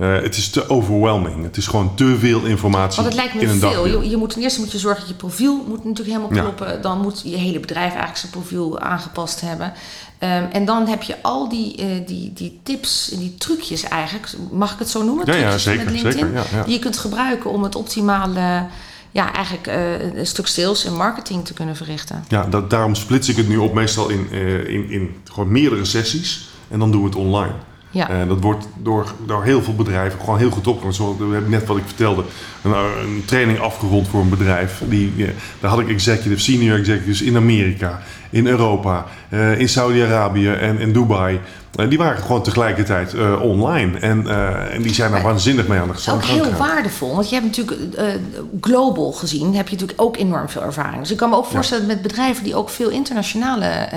Eh, 0.03 0.22
het 0.22 0.38
is 0.38 0.50
te 0.50 0.69
overwhelming. 0.69 1.43
Het 1.43 1.57
is 1.57 1.67
gewoon 1.67 1.95
te 1.95 2.17
veel 2.19 2.43
informatie 2.43 3.03
Want 3.03 3.13
het 3.13 3.15
lijkt 3.15 3.33
me 3.33 3.41
in 3.41 3.50
een 3.50 3.60
veel. 3.60 3.88
Je, 3.88 4.10
je 4.10 4.17
moet, 4.17 4.29
ten 4.29 4.41
eerste 4.41 4.60
moet 4.60 4.72
je 4.72 4.79
zorgen 4.79 5.00
dat 5.00 5.10
je 5.10 5.15
profiel 5.15 5.65
moet 5.67 5.86
natuurlijk 5.86 6.17
helemaal 6.17 6.33
Ja. 6.33 6.41
kloppen. 6.41 6.81
Dan 6.81 7.01
moet 7.01 7.22
je 7.24 7.36
hele 7.36 7.60
bedrijf 7.60 7.89
eigenlijk 7.89 8.17
zijn 8.17 8.31
profiel 8.31 8.79
aangepast 8.79 9.41
hebben. 9.41 9.74
Ehm, 10.17 10.43
en 10.51 10.65
dan 10.65 10.88
heb 10.88 11.01
je 11.01 11.15
al 11.22 11.50
die, 11.50 11.75
eh, 11.75 11.86
die, 12.05 12.33
die 12.33 12.60
tips 12.63 13.12
en 13.12 13.19
die 13.19 13.36
trucjes 13.38 13.83
eigenlijk. 13.83 14.33
Mag 14.51 14.74
ik 14.74 14.79
het 14.79 14.89
zo 14.89 15.03
noemen? 15.03 15.25
Ja, 15.25 15.36
ja, 15.36 15.57
zeker, 15.57 15.83
met 15.86 15.93
LinkedIn, 15.93 16.19
zeker, 16.19 16.33
ja, 16.33 16.43
ja. 16.57 16.63
Die 16.63 16.74
je 16.74 16.79
kunt 16.79 16.98
gebruiken 16.98 17.50
om 17.50 17.63
het 17.63 17.75
optimale... 17.75 18.65
Ja, 19.12 19.33
eigenlijk 19.33 19.67
een 20.15 20.27
stuk 20.27 20.48
sales 20.48 20.86
en 20.86 20.95
marketing 20.95 21.45
te 21.45 21.53
kunnen 21.53 21.75
verrichten. 21.75 22.25
Ja, 22.27 22.45
dat, 22.45 22.69
daarom 22.69 22.95
splits 22.95 23.29
ik 23.29 23.36
het 23.36 23.48
nu 23.48 23.57
op 23.57 23.74
meestal 23.74 24.10
in, 24.10 24.31
in, 24.67 24.89
in 24.89 25.15
gewoon 25.31 25.51
meerdere 25.51 25.86
sessies. 25.86 26.50
En 26.67 26.79
dan 26.79 26.91
doen 26.91 27.01
we 27.01 27.07
het 27.07 27.15
online. 27.15 27.53
Ja. 27.93 28.25
Dat 28.25 28.41
wordt 28.41 28.67
door, 28.77 29.13
door 29.25 29.43
heel 29.43 29.62
veel 29.62 29.75
bedrijven 29.75 30.19
gewoon 30.19 30.38
heel 30.38 30.50
goed. 30.50 30.63
Zoals 30.89 31.17
we 31.17 31.23
hebben 31.31 31.50
net 31.50 31.65
wat 31.65 31.77
ik 31.77 31.83
vertelde, 31.85 32.23
een, 32.62 32.71
een 32.71 33.23
training 33.25 33.59
afgerond 33.59 34.07
voor 34.07 34.21
een 34.21 34.29
bedrijf. 34.29 34.81
Die, 34.85 35.13
eh, 35.17 35.29
daar 35.59 35.69
had 35.69 35.79
ik 35.79 35.89
executive, 35.89 36.39
senior 36.39 36.77
executives 36.77 37.21
in 37.21 37.35
Amerika, 37.35 38.01
in 38.29 38.47
Europa, 38.47 39.05
eh, 39.29 39.59
in 39.59 39.69
Saudi-Arabië 39.69 40.50
en 40.50 40.79
in 40.79 40.93
Dubai. 40.93 41.39
Eh, 41.75 41.89
die 41.89 41.98
waren 41.98 42.22
gewoon 42.22 42.44
tegelijkertijd 42.44 43.13
eh, 43.13 43.42
online. 43.42 44.00
En, 44.00 44.27
eh, 44.27 44.74
en 44.74 44.82
die 44.82 44.94
zijn 44.94 45.12
daar 45.12 45.22
waanzinnig 45.22 45.68
mee 45.68 45.80
aan 45.80 45.88
de 45.88 45.92
Het 45.92 46.00
is 46.00 46.06
gang 46.06 46.22
ook 46.22 46.27
heel 46.27 46.53
waardevol, 46.58 47.15
want 47.15 47.30
je 47.30 47.36
hebt 47.36 47.48
natuurlijk 47.48 47.96
global 48.62 49.12
gezien, 49.12 49.56
heb 49.56 49.68
je 49.68 49.74
natuurlijk 49.74 50.01
ook 50.01 50.18
enorm 50.18 50.50
veel 50.50 50.63
ervaring. 50.63 51.00
Dus 51.01 51.12
ik 51.12 51.18
kan 51.18 51.30
me 51.30 51.36
ook 51.36 51.46
voorstellen 51.46 51.88
dat 51.88 51.96
met 51.96 52.03
bedrijven 52.03 52.44
die 52.44 52.56
ook 52.56 52.70
veel 52.70 52.89
internationale 52.89 53.89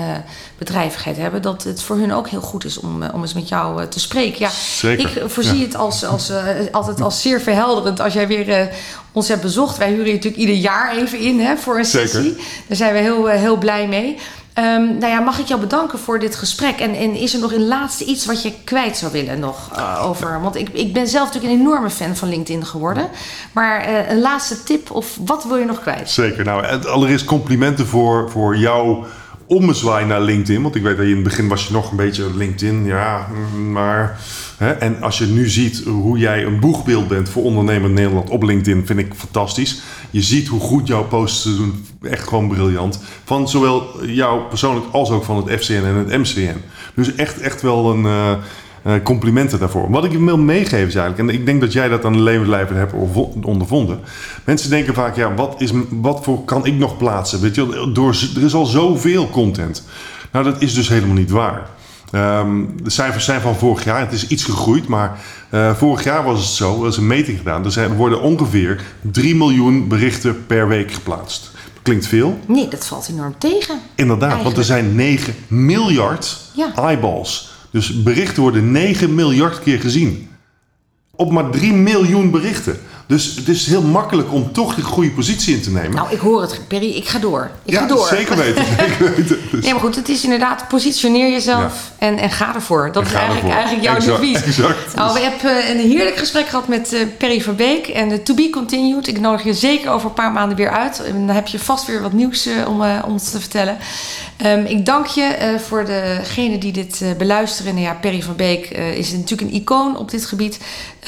bedrijvigheid 0.57 1.17
hebben, 1.17 1.41
dat 1.41 1.63
het 1.63 1.81
voor 1.81 1.95
hun 1.95 2.13
ook 2.13 2.27
heel 2.27 2.41
goed 2.41 2.65
is 2.65 2.79
om, 2.79 3.03
om 3.03 3.21
eens 3.21 3.33
met 3.33 3.47
jou 3.47 3.87
te 3.87 3.99
spreken. 3.99 4.39
Ja, 4.39 4.49
Zeker, 4.49 5.17
ik 5.17 5.29
voorzie 5.29 5.57
ja. 5.57 5.65
het 5.65 5.75
als, 5.75 6.05
als, 6.05 6.31
altijd 6.71 7.01
als 7.01 7.21
zeer 7.21 7.41
verhelderend 7.41 7.99
als 7.99 8.13
jij 8.13 8.27
weer 8.27 8.69
ons 9.11 9.27
hebt 9.27 9.41
bezocht. 9.41 9.77
Wij 9.77 9.89
huren 9.89 10.05
je 10.05 10.13
natuurlijk 10.13 10.41
ieder 10.41 10.55
jaar 10.55 10.97
even 10.97 11.19
in 11.19 11.39
hè, 11.39 11.57
voor 11.57 11.77
een 11.77 11.85
Zeker. 11.85 12.09
sessie. 12.09 12.35
Daar 12.67 12.77
zijn 12.77 12.93
we 12.93 12.99
heel, 12.99 13.27
heel 13.27 13.57
blij 13.57 13.87
mee. 13.87 14.17
Ehm, 14.57 14.97
nou 14.97 15.05
ja, 15.05 15.19
mag 15.19 15.39
ik 15.39 15.47
jou 15.47 15.59
bedanken 15.59 15.99
voor 15.99 16.19
dit 16.19 16.35
gesprek? 16.35 16.79
En, 16.79 16.93
en 16.93 17.15
is 17.15 17.33
er 17.33 17.39
nog 17.39 17.53
een 17.53 17.67
laatste 17.67 18.05
iets 18.05 18.25
wat 18.25 18.43
je 18.43 18.53
kwijt 18.63 18.97
zou 18.97 19.11
willen 19.11 19.39
nog 19.39 19.69
eh, 19.75 20.05
over? 20.05 20.41
Want 20.41 20.55
ik, 20.55 20.69
ik 20.69 20.93
ben 20.93 21.07
zelf 21.07 21.25
natuurlijk 21.25 21.53
een 21.53 21.59
enorme 21.59 21.89
fan 21.89 22.15
van 22.15 22.29
LinkedIn 22.29 22.65
geworden. 22.65 23.09
Maar 23.51 23.81
eh, 23.81 24.09
een 24.09 24.19
laatste 24.19 24.63
tip 24.63 24.91
of 24.91 25.17
wat 25.25 25.43
wil 25.43 25.57
je 25.57 25.65
nog 25.65 25.81
kwijt? 25.81 26.09
Zeker. 26.09 26.43
Nou, 26.43 26.85
allereerst 26.85 27.25
complimenten 27.25 27.87
voor, 27.87 28.31
voor 28.31 28.57
jouw 28.57 29.05
ommezwaai 29.47 30.05
naar 30.05 30.21
LinkedIn. 30.21 30.61
Want 30.61 30.75
ik 30.75 30.81
weet 30.81 30.97
dat 30.97 31.05
je 31.05 31.11
in 31.11 31.17
het 31.17 31.27
begin 31.27 31.47
was 31.47 31.67
je 31.67 31.73
nog 31.73 31.91
een 31.91 31.97
beetje 31.97 32.35
LinkedIn, 32.35 32.85
ja, 32.85 33.27
mm, 33.53 33.71
maar... 33.71 34.19
Hè, 34.57 34.71
en 34.71 35.01
als 35.01 35.17
je 35.17 35.25
nu 35.25 35.49
ziet 35.49 35.83
hoe 35.85 36.17
jij 36.17 36.45
een 36.45 36.59
boegbeeld 36.59 37.07
bent 37.07 37.29
voor 37.29 37.43
ondernemer 37.43 37.89
Nederland 37.89 38.29
op 38.29 38.43
LinkedIn, 38.43 38.85
vind 38.85 38.99
ik 38.99 39.13
fantastisch. 39.15 39.81
Je 40.09 40.21
ziet 40.21 40.47
hoe 40.47 40.59
goed 40.59 40.87
jouw 40.87 41.03
posts 41.03 41.43
doen, 41.43 41.85
echt 42.01 42.27
gewoon 42.27 42.47
briljant. 42.47 42.99
Van 43.23 43.49
zowel 43.49 44.05
jou 44.05 44.41
persoonlijk 44.41 44.85
als 44.91 45.09
ook 45.09 45.23
van 45.23 45.37
het 45.37 45.61
FCN 45.61 45.73
en 45.73 45.95
het 45.95 46.17
MCN. 46.17 46.61
Dus 46.95 47.15
echt, 47.15 47.39
echt 47.39 47.61
wel 47.61 47.91
een... 47.91 48.05
eh, 48.05 48.31
complimenten 49.03 49.59
daarvoor. 49.59 49.89
Wat 49.91 50.03
ik 50.05 50.11
je 50.11 50.23
wil 50.25 50.37
meegeven 50.37 50.87
is 50.87 50.95
eigenlijk, 50.95 51.29
en 51.29 51.35
ik 51.39 51.45
denk 51.45 51.61
dat 51.61 51.73
jij 51.73 51.87
dat 51.87 52.05
aan 52.05 52.13
de 52.13 52.19
levenslijven 52.19 52.75
hebt 52.75 52.93
ondervo- 52.93 53.33
ondervonden. 53.43 53.99
Mensen 54.43 54.69
denken 54.69 54.93
vaak, 54.93 55.15
ja, 55.15 55.33
wat, 55.33 55.55
is, 55.57 55.71
wat 55.89 56.23
voor 56.23 56.43
kan 56.43 56.65
ik 56.65 56.73
nog 56.73 56.97
plaatsen? 56.97 57.41
Weet 57.41 57.55
je, 57.55 57.89
door, 57.93 58.15
er 58.35 58.43
is 58.43 58.53
al 58.53 58.65
zoveel 58.65 59.29
content. 59.29 59.83
Nou, 60.31 60.45
dat 60.45 60.61
is 60.61 60.73
dus 60.73 60.89
helemaal 60.89 61.15
niet 61.15 61.29
waar. 61.31 61.69
Ehm, 62.11 62.61
de 62.83 62.89
cijfers 62.89 63.25
zijn 63.25 63.41
van 63.41 63.55
vorig 63.55 63.83
jaar. 63.83 63.99
Het 63.99 64.11
is 64.11 64.27
iets 64.27 64.43
gegroeid, 64.43 64.87
maar 64.87 65.19
eh, 65.49 65.73
vorig 65.75 66.03
jaar 66.03 66.23
was 66.23 66.39
het 66.39 66.47
zo. 66.49 66.81
Er 66.81 66.87
is 66.89 66.97
een 66.97 67.07
meting 67.07 67.37
gedaan. 67.37 67.65
Er, 67.65 67.71
zijn, 67.71 67.89
er 67.89 67.95
worden 67.95 68.21
ongeveer 68.21 68.81
3 69.01 69.35
miljoen 69.35 69.87
berichten 69.87 70.45
per 70.45 70.67
week 70.67 70.91
geplaatst. 70.91 71.51
Klinkt 71.81 72.07
veel, 72.07 72.39
Nee, 72.47 72.67
dat 72.67 72.87
valt 72.87 73.07
enorm 73.09 73.35
tegen. 73.37 73.79
Inderdaad, 73.95 74.43
want 74.43 74.57
er 74.57 74.63
zijn 74.63 74.95
9 74.95 75.33
miljard 75.47 76.37
Ja. 76.53 76.71
eyeballs. 76.75 77.56
Dus 77.71 78.03
berichten 78.03 78.41
worden 78.41 78.71
9 78.71 79.15
miljard 79.15 79.59
keer 79.63 79.79
gezien. 79.79 80.29
Op 81.15 81.31
maar 81.31 81.49
3 81.49 81.73
miljoen 81.73 82.31
berichten. 82.31 82.79
Dus 83.07 83.35
het 83.35 83.47
is 83.47 83.67
heel 83.67 83.81
makkelijk 83.81 84.33
om 84.33 84.51
toch 84.51 84.75
de 84.75 84.81
goede 84.81 85.09
positie 85.11 85.55
in 85.55 85.61
te 85.61 85.71
nemen. 85.71 85.95
Nou, 85.95 86.11
ik 86.11 86.19
hoor 86.19 86.41
het, 86.41 86.61
Perry. 86.67 86.89
Ik 86.95 87.07
ga 87.07 87.19
door. 87.19 87.51
Ik 87.65 87.73
ja, 87.73 87.79
ga 87.81 87.87
door. 87.87 88.07
zeker 88.07 88.37
weten. 88.37 88.65
Zeker 88.79 89.15
weten. 89.15 89.37
Dus- 89.51 89.63
Nee, 89.63 89.71
maar 89.71 89.81
goed, 89.81 89.95
het 89.95 90.09
is 90.09 90.23
inderdaad 90.23 90.67
positioneer 90.67 91.31
jezelf 91.31 91.91
en, 91.97 92.17
en 92.17 92.29
ga 92.31 92.55
ervoor. 92.55 92.89
Dat 92.91 93.03
En 93.03 93.09
is 93.09 93.15
eigenlijk, 93.15 93.53
eigenlijk 93.53 93.83
jouw 93.83 93.95
Exact, 93.95 94.21
devies. 94.21 94.43
exact. 94.43 94.95
Nou, 94.95 95.13
we 95.13 95.19
hebben 95.19 95.63
eh, 95.63 95.69
een 95.69 95.89
heerlijk 95.91 96.17
gesprek 96.17 96.47
gehad 96.47 96.67
met 96.67 96.93
eh, 96.93 97.01
Perry 97.17 97.41
Verbeek 97.41 97.87
en 97.87 98.09
de 98.09 98.23
To 98.23 98.33
Be 98.33 98.49
Continued. 98.49 99.07
Ik 99.07 99.19
nodig 99.19 99.43
je 99.43 99.53
zeker 99.53 99.91
over 99.91 100.07
een 100.07 100.13
paar 100.13 100.31
maanden 100.31 100.57
weer 100.57 100.71
uit. 100.71 101.03
En 101.03 101.25
dan 101.25 101.35
heb 101.35 101.47
je 101.47 101.59
vast 101.59 101.85
weer 101.85 102.01
wat 102.01 102.13
nieuws 102.13 102.49
om 102.67 102.81
ons 103.05 103.31
te 103.31 103.39
vertellen. 103.39 103.77
Ehm, 104.37 104.65
ik 104.65 104.85
dank 104.85 105.05
je 105.05 105.23
eh, 105.23 105.59
voor 105.59 105.85
degenen 105.85 106.59
die 106.59 106.71
dit 106.71 107.01
eh, 107.01 107.11
beluisteren. 107.13 107.73
Nou 107.73 107.85
ja, 107.85 107.93
Perry 107.93 108.21
van 108.21 108.35
Beek 108.35 108.65
eh, 108.65 108.97
is 108.97 109.11
natuurlijk 109.11 109.51
een 109.51 109.61
icoon 109.61 109.97
op 109.97 110.11
dit 110.11 110.25
gebied. 110.25 110.59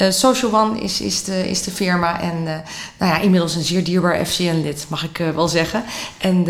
Social 0.08 0.54
One 0.54 0.80
is, 0.80 1.00
is, 1.00 1.24
de, 1.24 1.50
is 1.50 1.62
de 1.62 1.70
firma 1.70 2.20
en 2.20 2.42
nou 2.98 3.12
ja, 3.12 3.18
inmiddels 3.18 3.54
een 3.54 3.62
zeer 3.62 3.84
dierbaar 3.84 4.26
FCN-lid, 4.26 4.86
mag 4.88 5.04
ik 5.04 5.22
wel 5.34 5.48
zeggen. 5.48 5.84
En, 6.18 6.46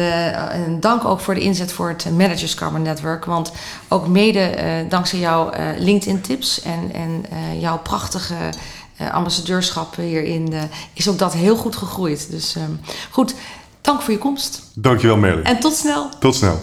en 0.50 0.80
dank 0.80 1.04
ook 1.04 1.20
voor 1.20 1.34
de 1.34 1.40
inzet 1.40 1.72
voor 1.72 1.88
het 1.88 2.06
Managers 2.16 2.54
Carbon 2.54 2.82
Network. 2.82 3.24
Want 3.24 3.52
ook 3.88 4.08
mede 4.08 4.54
dankzij 4.88 5.18
jouw 5.18 5.50
LinkedIn-tips 5.78 6.62
en, 6.62 6.92
en 6.92 7.24
jouw 7.60 7.78
prachtige 7.78 8.34
ambassadeurschap 9.12 9.96
hierin 9.96 10.54
is 10.92 11.08
ook 11.08 11.18
dat 11.18 11.32
heel 11.32 11.56
goed 11.56 11.76
gegroeid. 11.76 12.30
Dus 12.30 12.56
ehm, 12.56 12.72
goed, 13.10 13.34
dank 13.80 14.02
voor 14.02 14.12
je 14.12 14.18
komst 14.18 14.62
Dankjewel 14.74 15.16
Merlin. 15.16 15.44
en 15.44 15.60
tot 15.60 15.74
snel. 15.74 16.08
Tot 16.18 16.34
snel. 16.34 16.60